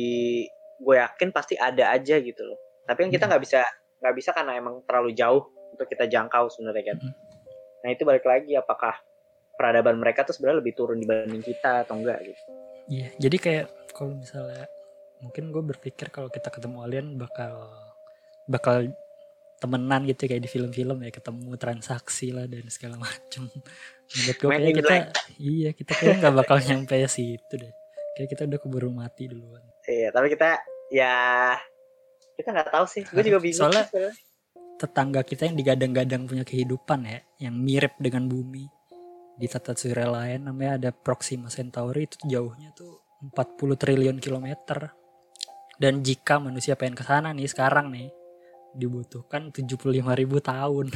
gue 0.81 0.95
yakin 0.97 1.29
pasti 1.31 1.55
ada 1.59 1.91
aja 1.93 2.17
gitu 2.21 2.41
loh. 2.41 2.57
Tapi 2.87 3.07
kan 3.07 3.09
kita 3.11 3.25
Hmm. 3.25 3.31
nggak 3.35 3.43
bisa 3.43 3.61
nggak 4.01 4.15
bisa 4.15 4.29
karena 4.33 4.57
emang 4.57 4.81
terlalu 4.87 5.13
jauh 5.13 5.43
untuk 5.73 5.87
kita 5.91 6.07
jangkau 6.07 6.49
sebenarnya 6.49 6.93
kan. 6.93 6.97
Hmm. 7.03 7.13
Nah 7.83 7.89
itu 7.91 8.03
balik 8.05 8.25
lagi 8.25 8.53
apakah 8.55 8.95
peradaban 9.57 9.99
mereka 10.01 10.25
tuh 10.25 10.33
sebenarnya 10.33 10.63
lebih 10.63 10.73
turun 10.73 10.97
dibanding 10.97 11.43
kita 11.43 11.85
atau 11.85 11.99
enggak 11.99 12.21
gitu. 12.25 12.41
Iya, 12.89 13.07
jadi 13.21 13.37
kayak 13.37 13.65
kalau 13.93 14.17
misalnya 14.17 14.65
mungkin 15.21 15.53
gue 15.53 15.63
berpikir 15.63 16.09
kalau 16.09 16.33
kita 16.33 16.49
ketemu 16.49 16.81
alien 16.81 17.07
bakal 17.15 17.69
bakal 18.49 18.89
temenan 19.61 20.09
gitu 20.09 20.25
kayak 20.25 20.41
di 20.41 20.49
film-film 20.49 21.05
ya 21.05 21.13
ketemu 21.13 21.53
transaksi 21.53 22.33
lah 22.33 22.49
dan 22.49 22.65
segala 22.73 22.97
macem. 22.97 23.45
Menurut 24.09 24.37
gue 24.41 24.51
in 24.57 24.73
kita 24.81 24.95
iya 25.37 25.69
kita 25.77 25.91
kayaknya 25.93 26.17
nggak 26.25 26.35
bakal 26.41 26.57
nyampe 26.65 26.97
situ 27.05 27.53
deh. 27.53 27.73
Kayak 28.17 28.27
kita 28.33 28.41
udah 28.49 28.59
keburu 28.59 28.89
mati 28.89 29.29
duluan. 29.29 29.61
Iya, 29.85 30.09
tapi 30.09 30.33
kita 30.33 30.65
ya 30.89 31.13
kita 32.33 32.49
nggak 32.57 32.69
tahu 32.73 32.85
sih. 32.89 33.05
Gue 33.05 33.21
juga 33.21 33.37
bingung. 33.37 33.69
Soalnya- 33.69 33.85
sih 33.85 33.93
sebenarnya. 33.93 34.17
Tetangga 34.81 35.21
kita 35.21 35.45
yang 35.45 35.53
digadang-gadang 35.61 36.25
punya 36.25 36.41
kehidupan 36.41 37.05
ya, 37.05 37.21
yang 37.37 37.53
mirip 37.53 37.93
dengan 38.01 38.25
bumi 38.25 38.65
di 39.37 39.45
tata 39.45 39.77
surya 39.77 40.09
lain 40.09 40.49
namanya 40.49 40.81
ada 40.81 40.89
Proxima 40.89 41.53
Centauri 41.53 42.09
itu 42.09 42.17
jauhnya 42.25 42.73
tuh 42.73 43.05
40 43.21 43.77
triliun 43.77 44.17
kilometer. 44.17 44.89
Dan 45.77 46.01
jika 46.01 46.41
manusia 46.41 46.73
pengen 46.73 46.97
ke 46.97 47.05
sana 47.05 47.29
nih 47.29 47.45
sekarang 47.45 47.93
nih 47.93 48.09
dibutuhkan 48.75 49.51
75 49.51 49.87
ribu 50.15 50.37
tahun. 50.39 50.89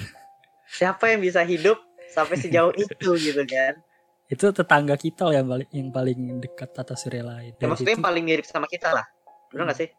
siapa 0.65 1.13
yang 1.13 1.21
bisa 1.21 1.45
hidup 1.45 1.77
sampai 2.09 2.35
sejauh 2.41 2.73
itu 2.73 3.09
gitu 3.19 3.43
kan? 3.45 3.77
itu 4.33 4.45
tetangga 4.49 4.97
kita 4.97 5.29
yang 5.29 5.45
paling 5.45 5.69
yang 5.69 5.89
paling 5.93 6.19
dekat 6.41 6.73
tata 6.73 6.97
surya 6.97 7.21
lain. 7.21 7.53
Ya, 7.61 7.69
maksudnya 7.69 7.93
itu- 7.93 8.01
yang 8.01 8.07
paling 8.09 8.23
mirip 8.25 8.45
sama 8.49 8.65
kita 8.65 8.89
lah. 8.89 9.05
Bener 9.53 9.69
nggak 9.69 9.79
sih? 9.79 9.89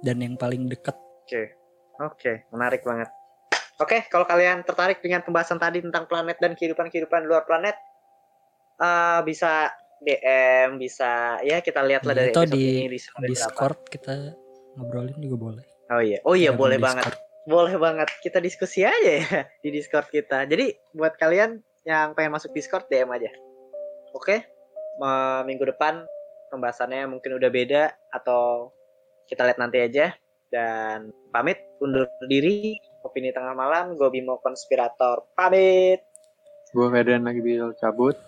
dan 0.00 0.16
yang 0.20 0.34
paling 0.36 0.64
dekat 0.68 0.96
Oke, 1.30 1.54
oke, 2.02 2.32
menarik 2.50 2.82
banget. 2.82 3.06
Oke, 3.78 4.02
kalau 4.10 4.26
kalian 4.26 4.66
tertarik 4.66 4.98
dengan 4.98 5.22
pembahasan 5.22 5.62
tadi 5.62 5.78
tentang 5.78 6.10
planet 6.10 6.42
dan 6.42 6.58
kehidupan-kehidupan 6.58 7.22
luar 7.22 7.46
planet, 7.46 7.78
eh, 8.82 9.20
bisa 9.22 9.70
DM, 10.02 10.74
bisa 10.82 11.38
ya 11.46 11.62
kita 11.62 11.86
lihat 11.86 12.02
lah 12.02 12.18
dari 12.18 12.34
episode 12.34 12.50
di 12.50 12.82
ini 12.82 12.90
di 12.90 12.98
berapa. 12.98 13.30
Discord 13.30 13.78
kita 13.86 14.34
ngobrolin 14.74 15.22
juga 15.22 15.36
boleh. 15.38 15.69
Oh 15.90 15.98
iya, 15.98 16.18
oh 16.22 16.38
iya 16.38 16.54
boleh 16.54 16.78
Discord. 16.78 17.02
banget, 17.02 17.14
boleh 17.50 17.74
banget. 17.74 18.08
Kita 18.22 18.38
diskusi 18.38 18.86
aja 18.86 19.10
ya 19.10 19.26
di 19.62 19.68
Discord 19.74 20.06
kita. 20.06 20.46
Jadi 20.46 20.70
buat 20.94 21.18
kalian 21.18 21.58
yang 21.82 22.14
pengen 22.14 22.38
masuk 22.38 22.54
Discord 22.54 22.86
DM 22.86 23.10
aja. 23.10 23.30
Oke, 24.14 24.46
Ma- 25.02 25.42
minggu 25.42 25.66
depan 25.66 26.06
pembahasannya 26.50 27.06
mungkin 27.10 27.38
udah 27.38 27.50
beda 27.50 27.82
atau 28.14 28.70
kita 29.26 29.46
lihat 29.46 29.58
nanti 29.58 29.78
aja. 29.82 30.14
Dan 30.50 31.14
pamit 31.30 31.62
undur 31.78 32.10
diri. 32.26 32.74
Opini 33.06 33.30
tengah 33.30 33.54
malam, 33.54 33.94
gue 33.94 34.10
Bimo 34.10 34.42
Konspirator. 34.42 35.30
Pamit. 35.38 36.02
Gue 36.74 36.90
Medan 36.90 37.22
lagi 37.22 37.38
bil 37.38 37.70
cabut. 37.78 38.18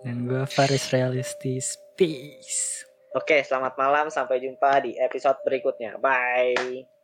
Dan 0.00 0.24
gue 0.24 0.42
Faris 0.48 0.88
Realistis. 0.90 1.76
Peace. 1.94 2.85
Oke, 3.16 3.40
selamat 3.40 3.80
malam. 3.80 4.06
Sampai 4.12 4.44
jumpa 4.44 4.84
di 4.84 4.92
episode 5.00 5.40
berikutnya. 5.40 5.96
Bye. 5.96 6.95